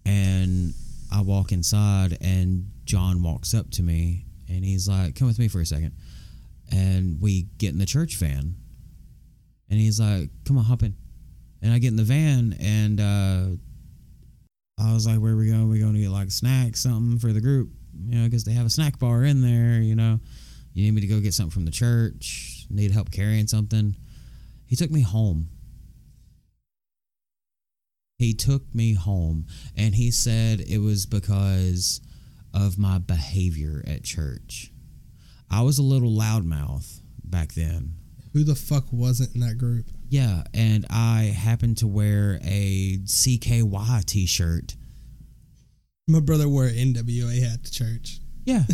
[0.04, 0.72] and
[1.12, 5.48] I walk inside, and John walks up to me, and he's like, "Come with me
[5.48, 5.92] for a second.
[6.72, 8.54] And we get in the church van,
[9.68, 10.94] and he's like, "Come on, hop in."
[11.60, 13.46] And I get in the van, and uh,
[14.80, 15.68] I was like, "Where are we going?
[15.68, 17.70] we going to get like snacks, something for the group?"
[18.06, 19.80] you know, because they have a snack bar in there.
[19.80, 20.20] You know,
[20.72, 22.66] you need me to go get something from the church.
[22.70, 23.96] Need help carrying something.
[24.66, 25.48] He took me home.
[28.18, 32.00] He took me home, and he said it was because
[32.52, 34.72] of my behavior at church.
[35.50, 37.94] I was a little loudmouth back then.
[38.34, 39.86] Who the fuck wasn't in that group?
[40.10, 44.74] Yeah, and I happened to wear a CKY t-shirt.
[46.08, 48.18] My brother wore an NWA hat to church.
[48.44, 48.64] Yeah.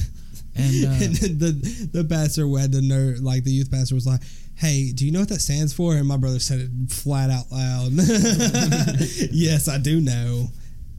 [0.58, 4.22] And, uh, and the the pastor had the nerd like the youth pastor was like,
[4.54, 7.52] "Hey, do you know what that stands for?" And my brother said it flat out
[7.52, 7.92] loud.
[9.30, 10.46] yes, I do know.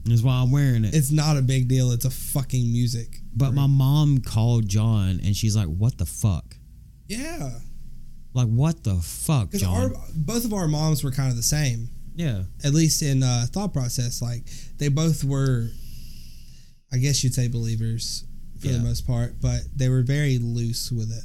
[0.06, 0.94] is why I'm wearing it.
[0.94, 1.90] It's not a big deal.
[1.90, 3.18] It's a fucking music.
[3.34, 6.56] but my mom called John and she's like, "What the fuck?
[7.08, 7.50] Yeah,
[8.34, 11.42] Like what the fuck, because our John?" both of our moms were kind of the
[11.42, 12.42] same, yeah.
[12.64, 14.20] at least in uh, thought process.
[14.22, 14.44] Like
[14.78, 15.68] they both were,
[16.92, 18.24] I guess you'd say believers
[18.60, 18.74] for Yeah.
[18.74, 21.24] the most part, but they were very loose with it.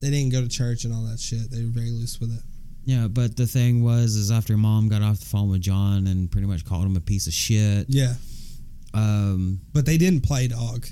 [0.00, 1.50] They didn't go to church and all that shit.
[1.50, 2.42] They were very loose with it.
[2.84, 6.30] Yeah, but the thing was is after mom got off the phone with John and
[6.30, 7.86] pretty much called him a piece of shit.
[7.90, 8.14] Yeah,
[8.94, 10.86] Um but they didn't play dog.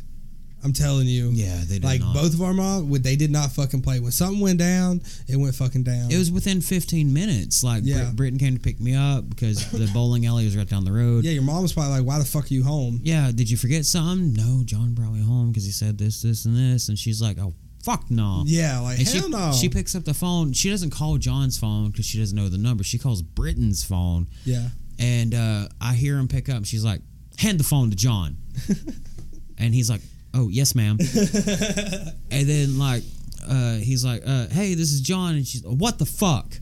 [0.64, 1.30] I'm telling you.
[1.30, 2.14] yeah, they did like not.
[2.14, 4.00] both of our mom, they did not fucking play.
[4.00, 6.10] When something went down, it went fucking down.
[6.10, 7.62] It was within 15 minutes.
[7.62, 8.04] Like Yeah.
[8.04, 10.92] Brit- Britton came to pick me up because the bowling alley was right down the
[10.92, 11.24] road.
[11.24, 13.56] yeah, your mom was probably like, "Why the fuck are you home?" Yeah, did you
[13.56, 14.32] forget something?
[14.34, 16.88] No, John brought me home because he said this, this, and this.
[16.88, 17.54] And she's like, oh,
[17.84, 18.42] fuck no.
[18.46, 19.52] Yeah, like And hell she, no.
[19.52, 20.52] she picks up the phone.
[20.52, 22.82] She doesn't call John's phone because she doesn't know the number.
[22.82, 24.26] She calls Britton's phone.
[24.44, 26.64] yeah, And uh, I hear him pick up.
[26.64, 27.00] She's like,
[27.38, 28.36] hand the phone to John.
[29.58, 30.00] and he's like,
[30.34, 30.98] oh, yes, ma'am.
[32.30, 33.02] and then, like,
[33.48, 35.34] uh, he's like, uh, hey, this is John.
[35.36, 36.54] And she's, what the fuck?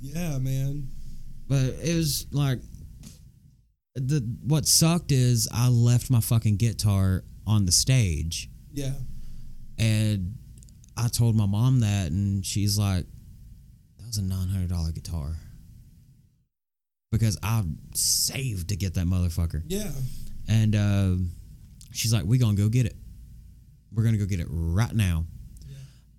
[0.00, 0.88] yeah, man.
[1.48, 2.58] But it was like,
[3.94, 8.50] the what sucked is I left my fucking guitar on the stage.
[8.72, 8.92] Yeah,
[9.78, 10.34] And
[10.96, 13.06] I told my mom that, and she's like,
[13.98, 15.36] that was a $900 guitar.
[17.10, 17.62] Because I
[17.94, 19.62] saved to get that motherfucker.
[19.66, 19.90] yeah,
[20.48, 21.14] And uh,
[21.96, 22.96] she's like, we going to go get it.
[23.92, 25.24] We're going to go get it right now.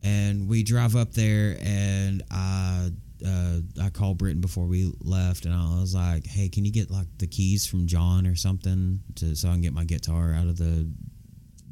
[0.03, 2.89] And we drive up there, and I.
[3.25, 6.91] Uh, I called Britton before we left, and I was like, "Hey, can you get
[6.91, 10.45] like the keys from John or something to so I can get my guitar out
[10.45, 10.87] of the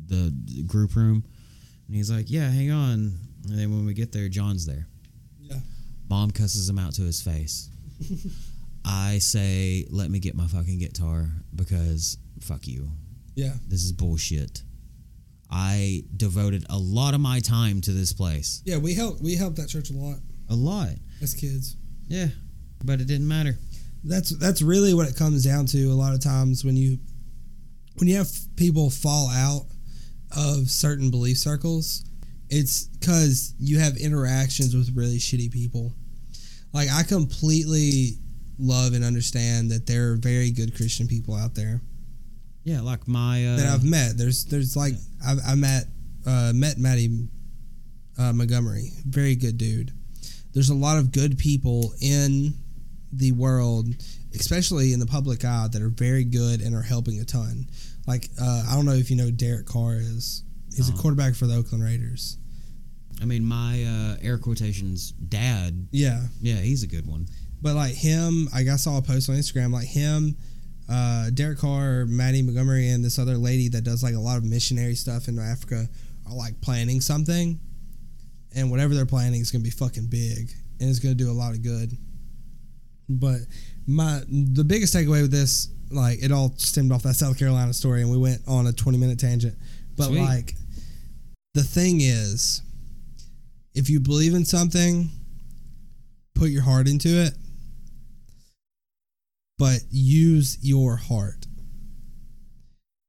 [0.08, 0.34] the
[0.66, 1.24] group room?"
[1.86, 4.88] And he's like, "Yeah, hang on." And then when we get there, John's there.
[5.40, 5.58] yeah.
[6.10, 7.70] Mom cusses him out to his face.
[8.84, 12.90] I say, "Let me get my fucking guitar because fuck you.
[13.36, 14.64] Yeah, This is bullshit."
[15.50, 18.62] I devoted a lot of my time to this place.
[18.66, 18.78] yeah.
[18.78, 19.22] We helped.
[19.22, 20.18] We helped that church a lot
[20.50, 20.90] A lot.
[21.22, 21.78] as kids.
[22.08, 22.30] Yeah.
[22.84, 23.58] But it didn't matter.
[24.04, 25.86] That's that's really what it comes down to.
[25.86, 26.98] A lot of times when you
[27.98, 29.66] when you have people fall out
[30.36, 32.04] of certain belief circles,
[32.50, 35.94] it's because you have interactions with really shitty people.
[36.74, 38.18] Like I completely
[38.60, 41.82] love and understand that there are very good Christian people out there
[42.66, 44.18] Yeah, like my uh, that I've met.
[44.18, 44.94] There's there's like
[45.26, 45.86] I've, I met
[46.26, 47.28] uh, met Mattie
[48.18, 49.92] uh, Montgomery, very good dude.
[50.54, 52.56] There's a lot of good people in
[53.14, 53.88] the world,
[54.34, 57.68] especially in the public eye, that are very good and are helping a ton.
[58.08, 60.44] Like uh, I don't know if you know Derek Carr is.
[60.76, 61.02] He's a Uh-huh.
[61.04, 62.38] quarterback for the Oakland Raiders.
[63.22, 65.88] I mean, my uh, air quotations dad.
[65.92, 67.28] Yeah, Yeah, he's a good one.
[67.62, 70.36] but like him, like I saw a post on Instagram, like him,
[70.90, 74.44] uh, Derek Carr, Mattie Montgomery, and this other lady that does like a lot of
[74.44, 75.88] missionary stuff in Africa
[76.28, 77.60] are like planning something,
[78.56, 81.54] and whatever they're planning is gonna be fucking big, and it's gonna do a lot
[81.54, 81.92] of good.
[83.10, 83.40] But
[83.88, 88.02] my the biggest takeaway with this, like it all stemmed off that South Carolina story,
[88.02, 89.56] and we went on a twenty minute tangent.
[89.96, 90.22] But Sweet.
[90.22, 90.56] like,
[91.54, 92.62] the thing is,
[93.74, 95.10] if you believe in something,
[96.34, 97.34] put your heart into it,
[99.58, 101.46] but use your heart.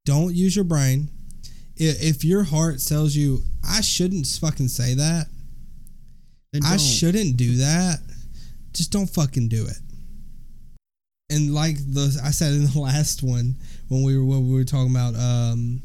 [0.05, 1.09] Don't use your brain.
[1.75, 5.27] If your heart tells you, I shouldn't fucking say that,
[6.65, 7.99] I shouldn't do that,
[8.73, 9.77] just don't fucking do it.
[11.29, 13.55] And like the I said in the last one
[13.89, 15.81] when we were when we were talking about um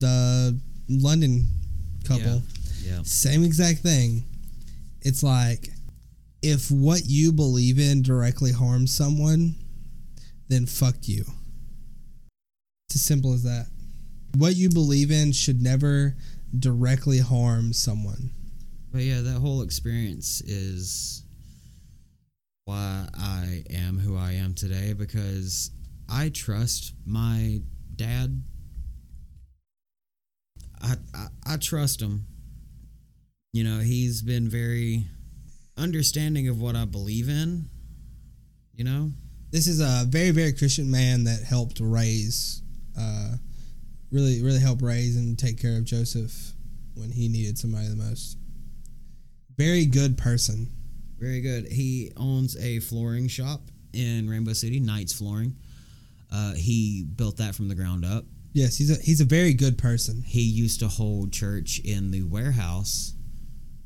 [0.00, 0.58] the
[0.88, 1.48] London
[2.04, 2.42] couple,
[2.82, 3.00] Yeah.
[3.04, 4.24] same exact thing.
[5.02, 5.70] It's like
[6.42, 9.56] if what you believe in directly harms someone,
[10.48, 11.24] then fuck you.
[12.88, 13.66] It's as simple as that.
[14.36, 16.16] What you believe in should never
[16.58, 18.30] directly harm someone.
[18.92, 21.24] But yeah, that whole experience is
[22.64, 25.70] why I am who I am today because
[26.08, 27.60] I trust my
[27.96, 28.42] dad
[30.82, 32.26] I, I I trust him.
[33.52, 35.08] You know, he's been very
[35.78, 37.68] understanding of what I believe in.
[38.74, 39.10] You know,
[39.50, 42.62] This is a very, very Christian man that helped raise,
[42.98, 43.36] uh,
[44.12, 46.52] really, really help raise and take care of Joseph
[46.94, 48.36] when he needed somebody the most.
[49.56, 50.68] Very good person.
[51.18, 51.66] very good.
[51.66, 53.62] He owns a flooring shop
[53.92, 55.56] in Rainbow City, Knights Flooring.
[56.30, 58.24] Uh, he built that from the ground up.
[58.52, 60.22] Yes, he's a he's a very good person.
[60.22, 63.14] He used to hold church in the warehouse,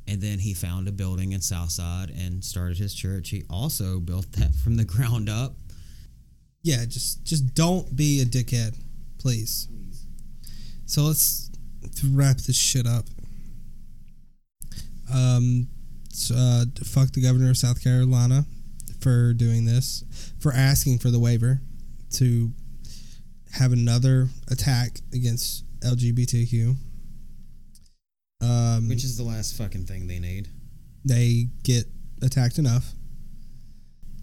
[0.06, 3.30] and then he found a building in Southside and started his church.
[3.30, 5.54] He also built that from the ground up.
[6.62, 8.78] Yeah, just just don't be a dickhead,
[9.18, 9.68] please.
[10.86, 11.50] So let's
[12.04, 13.06] wrap this shit up.
[15.12, 15.68] Um,
[16.34, 18.44] uh, fuck the governor of South Carolina
[19.00, 20.04] for doing this,
[20.38, 21.60] for asking for the waiver
[22.12, 22.52] to
[23.52, 26.76] have another attack against LGBTQ.
[28.42, 30.48] Um, Which is the last fucking thing they need.
[31.04, 31.84] they get
[32.22, 32.90] attacked enough.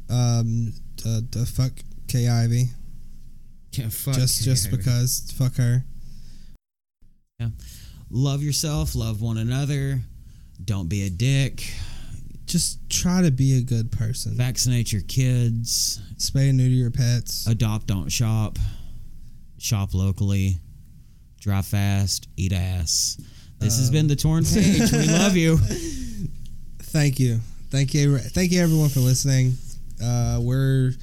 [0.09, 1.72] Um, the, fuck
[2.07, 2.65] Kay Ivey
[3.74, 4.78] Yeah, fuck just just Harry.
[4.78, 5.86] because fuck her.
[7.39, 7.49] Yeah.
[8.09, 10.01] love yourself, love one another,
[10.65, 11.63] don't be a dick,
[12.45, 14.34] Just try to be a good person.
[14.36, 17.47] vaccinate your kids, Spay and neuter your pets.
[17.47, 18.57] adopt, don't shop,
[19.59, 20.57] shop locally,
[21.39, 23.17] drive fast, eat ass.
[23.60, 24.91] This has Um, been the torn page.
[24.91, 25.57] we love you.
[26.82, 27.39] Thank you,
[27.70, 29.55] thank you, thank you everyone for listening.
[30.03, 30.93] Uh, we're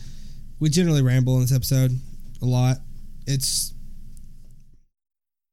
[0.58, 1.92] we generally ramble in this episode
[2.42, 2.78] a lot.
[3.24, 3.72] It's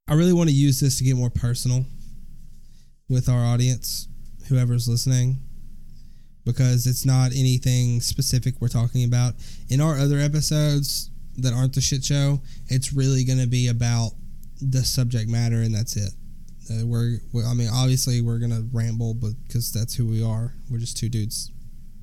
[0.08, 1.86] I really want to use this to get more personal
[3.10, 4.08] with our audience,
[4.50, 5.38] whoever's listening,
[6.46, 9.36] because it's not anything specific we're talking about.
[9.70, 14.14] In our other episodes that aren't the shit show, it's really going to be about
[14.60, 16.12] the subject matter, and that's it.
[16.70, 20.54] Uh, we're, we I mean, obviously we're gonna ramble, but because that's who we are.
[20.70, 21.52] We're just two dudes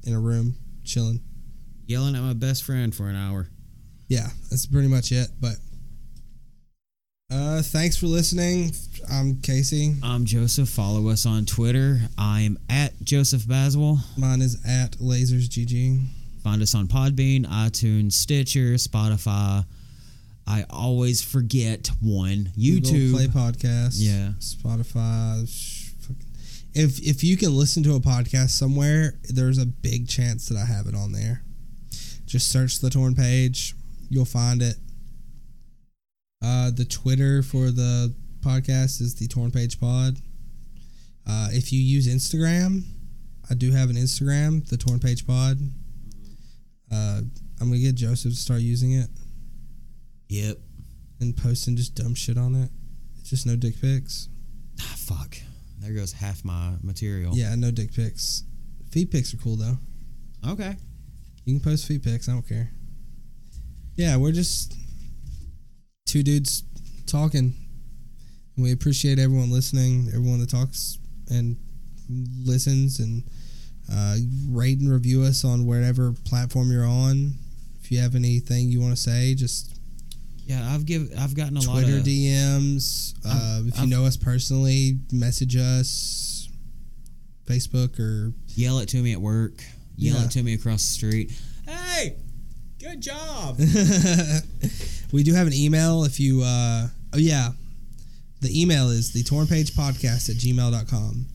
[0.05, 1.23] in a room chilling.
[1.87, 3.49] Yelling at my best friend for an hour.
[4.09, 5.29] Yeah, that's pretty much it.
[5.41, 5.57] But
[7.33, 8.73] uh, thanks for listening.
[9.11, 9.95] I'm Casey.
[10.03, 10.69] I'm Joseph.
[10.69, 12.01] Follow us on Twitter.
[12.19, 13.99] I'm at Joseph Baswell.
[14.19, 16.07] Mine is at LasersGG.
[16.43, 19.65] Find us on Podbean, iTunes, Stitcher, Spotify.
[20.51, 22.51] I always forget one.
[22.57, 23.13] Google YouTube.
[23.13, 23.99] Play Podcast.
[23.99, 24.33] Yeah.
[24.41, 25.43] Spotify.
[26.75, 30.65] If if you can listen to a podcast somewhere, there's a big chance that I
[30.65, 31.45] have it on there.
[32.27, 33.77] Just search the torn page.
[34.09, 34.75] You'll find it.
[36.43, 40.17] Uh, the Twitter for the podcast is the torn page pod.
[41.29, 42.83] Uh, if you use Instagram,
[43.49, 45.59] I do have an Instagram, the torn page pod.
[46.93, 47.21] Uh,
[47.61, 49.09] I'm gonna get Joseph to start using it
[50.31, 50.59] Yep.
[51.21, 52.71] and posting just dumb shit on it.
[53.25, 54.29] Just no dick pics.
[54.81, 55.37] Ah, fuck.
[55.81, 57.35] There goes half my material.
[57.35, 58.45] Yeah, no dick pics.
[58.93, 59.77] Feet pics are cool though.
[60.49, 60.77] Okay.
[61.45, 62.29] You can post feet pics.
[62.29, 62.71] I don't care.
[63.97, 64.75] Yeah, we're just
[66.07, 66.63] two dudes
[67.07, 67.55] talking.
[68.57, 71.57] We appreciate everyone listening, everyone that talks and
[72.45, 73.25] listens, and
[73.93, 74.17] uh,
[74.49, 77.35] rate and review us on whatever platform you're on.
[77.83, 79.70] If you have anything you want to say, just
[80.51, 83.15] Yeah, I've give I've gotten a Twitter lot of DMs.
[83.25, 86.49] Uh, if you know us personally, message us.
[87.47, 89.63] Facebook or yell it to me at work.
[89.97, 90.25] Yell Yeah.
[90.25, 91.33] it to me across the street.
[91.69, 92.17] Hey,
[92.81, 93.59] good job.
[95.13, 97.51] we do have an email if you uh oh yeah
[98.41, 101.27] the email is the torn page podcast at gmail.com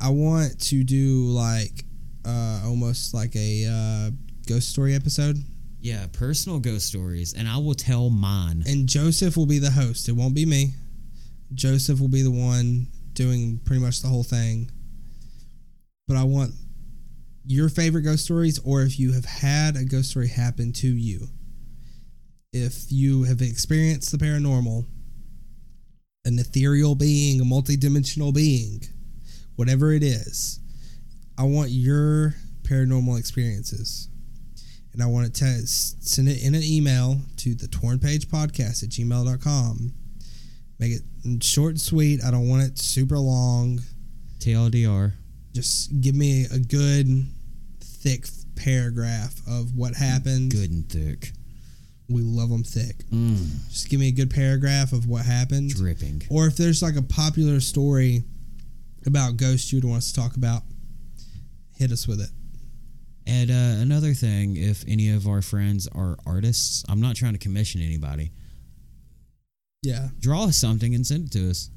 [0.00, 1.84] i want to do like
[2.24, 4.10] uh almost like a uh
[4.48, 5.36] ghost story episode
[5.82, 8.62] yeah, personal ghost stories, and I will tell mine.
[8.66, 10.74] and joseph will be the host it won't be me
[11.54, 14.70] joseph will be the one doing pretty much the whole thing
[16.08, 16.52] but i want
[17.44, 21.28] your favorite ghost stories or if you have had a ghost story happen to you
[22.52, 24.84] if you have experienced the paranormal,
[26.24, 28.82] an ethereal being, a multidimensional being,
[29.56, 30.60] whatever it is,
[31.38, 34.08] I want your paranormal experiences.
[34.92, 38.90] And I want to send it in an email to the torn page podcast at
[38.90, 39.92] gmail.com.
[40.78, 42.22] Make it short and sweet.
[42.24, 43.80] I don't want it super long.
[44.40, 45.12] TLDR.
[45.54, 47.06] Just give me a good,
[47.80, 48.26] thick
[48.56, 50.50] paragraph of what happened.
[50.50, 51.32] Good and thick.
[52.08, 52.98] We love them thick.
[53.10, 55.70] Mm, Just give me a good paragraph of what happened.
[55.70, 56.22] dripping.
[56.28, 58.24] Or if there's like a popular story
[59.06, 60.62] about ghosts you'd want us to talk about,
[61.76, 62.28] hit us with it.
[63.26, 67.38] And uh, another thing, if any of our friends are artists, I'm not trying to
[67.38, 68.32] commission anybody,
[69.82, 70.08] Yeah.
[70.20, 71.70] Draw us something and send it to us.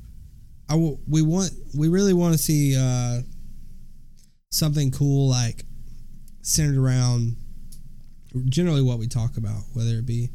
[0.70, 3.22] I w- we want we really want to see uh,
[4.52, 5.64] something cool like
[6.42, 7.36] centered around
[8.50, 10.30] generally what we talk about, whether it be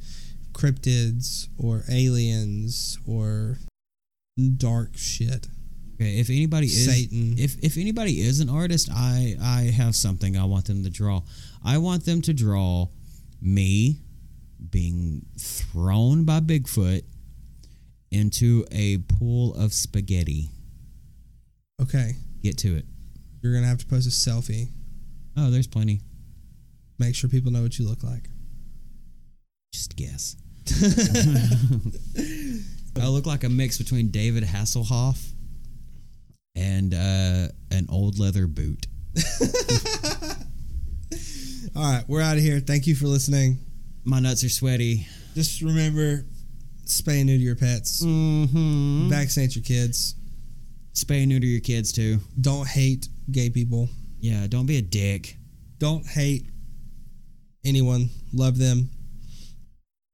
[0.53, 3.59] cryptids or aliens or
[4.57, 5.49] dark shit.
[6.01, 7.34] Okay, if anybody is Satan.
[7.38, 11.20] if if anybody is an artist, I I have something I want them to draw.
[11.62, 12.88] I want them to draw
[13.42, 13.98] me
[14.70, 17.03] being thrown by Bigfoot
[18.11, 20.48] into a pool of spaghetti.
[21.82, 22.86] Okay, Get to it.
[23.42, 24.68] you're gonna have to post a selfie.
[25.36, 26.01] Oh, there's plenty.
[26.98, 28.24] Make sure people know what you look like.
[29.74, 30.36] Just guess.
[33.01, 35.30] I look like a mix between David Hasselhoff
[36.55, 38.86] and uh, an old leather boot.
[41.76, 42.61] All right, we're out of here.
[42.61, 43.59] Thank you for listening.
[44.05, 45.07] My nuts are sweaty.
[45.34, 46.24] Just remember,
[46.84, 48.05] spay and neuter your pets.
[48.05, 49.09] Mm-hmm.
[49.09, 50.14] Vaccinate your kids.
[50.94, 52.18] Spay and neuter your kids too.
[52.40, 53.88] Don't hate gay people.
[54.20, 55.36] Yeah, don't be a dick.
[55.78, 56.51] Don't hate
[57.64, 58.11] anyone.
[58.32, 58.90] Love them.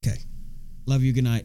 [0.07, 0.19] Okay.
[0.87, 1.13] Love you.
[1.13, 1.45] Good night.